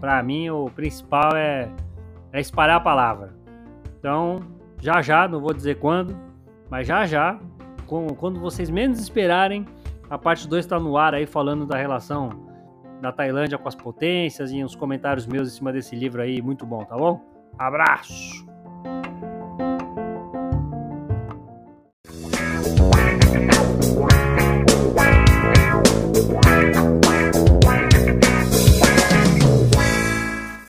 para 0.00 0.22
mim 0.22 0.50
o 0.50 0.66
principal 0.70 1.36
é, 1.36 1.68
é 2.32 2.40
espalhar 2.40 2.76
a 2.76 2.80
palavra. 2.80 3.34
Então, 3.98 4.40
já 4.80 5.02
já, 5.02 5.26
não 5.26 5.40
vou 5.40 5.52
dizer 5.52 5.78
quando, 5.78 6.16
mas 6.70 6.86
já 6.86 7.04
já, 7.06 7.38
quando 7.86 8.38
vocês 8.38 8.70
menos 8.70 9.00
esperarem, 9.00 9.66
a 10.08 10.16
parte 10.16 10.48
2 10.48 10.64
está 10.64 10.78
no 10.78 10.96
ar 10.96 11.14
aí 11.14 11.26
falando 11.26 11.66
da 11.66 11.76
relação 11.76 12.47
da 13.00 13.12
Tailândia 13.12 13.58
com 13.58 13.68
as 13.68 13.74
potências 13.74 14.50
e 14.50 14.64
uns 14.64 14.74
comentários 14.74 15.26
meus 15.26 15.48
em 15.48 15.56
cima 15.56 15.72
desse 15.72 15.94
livro 15.94 16.22
aí, 16.22 16.40
muito 16.40 16.66
bom, 16.66 16.84
tá 16.84 16.96
bom? 16.96 17.20
Abraço! 17.58 18.47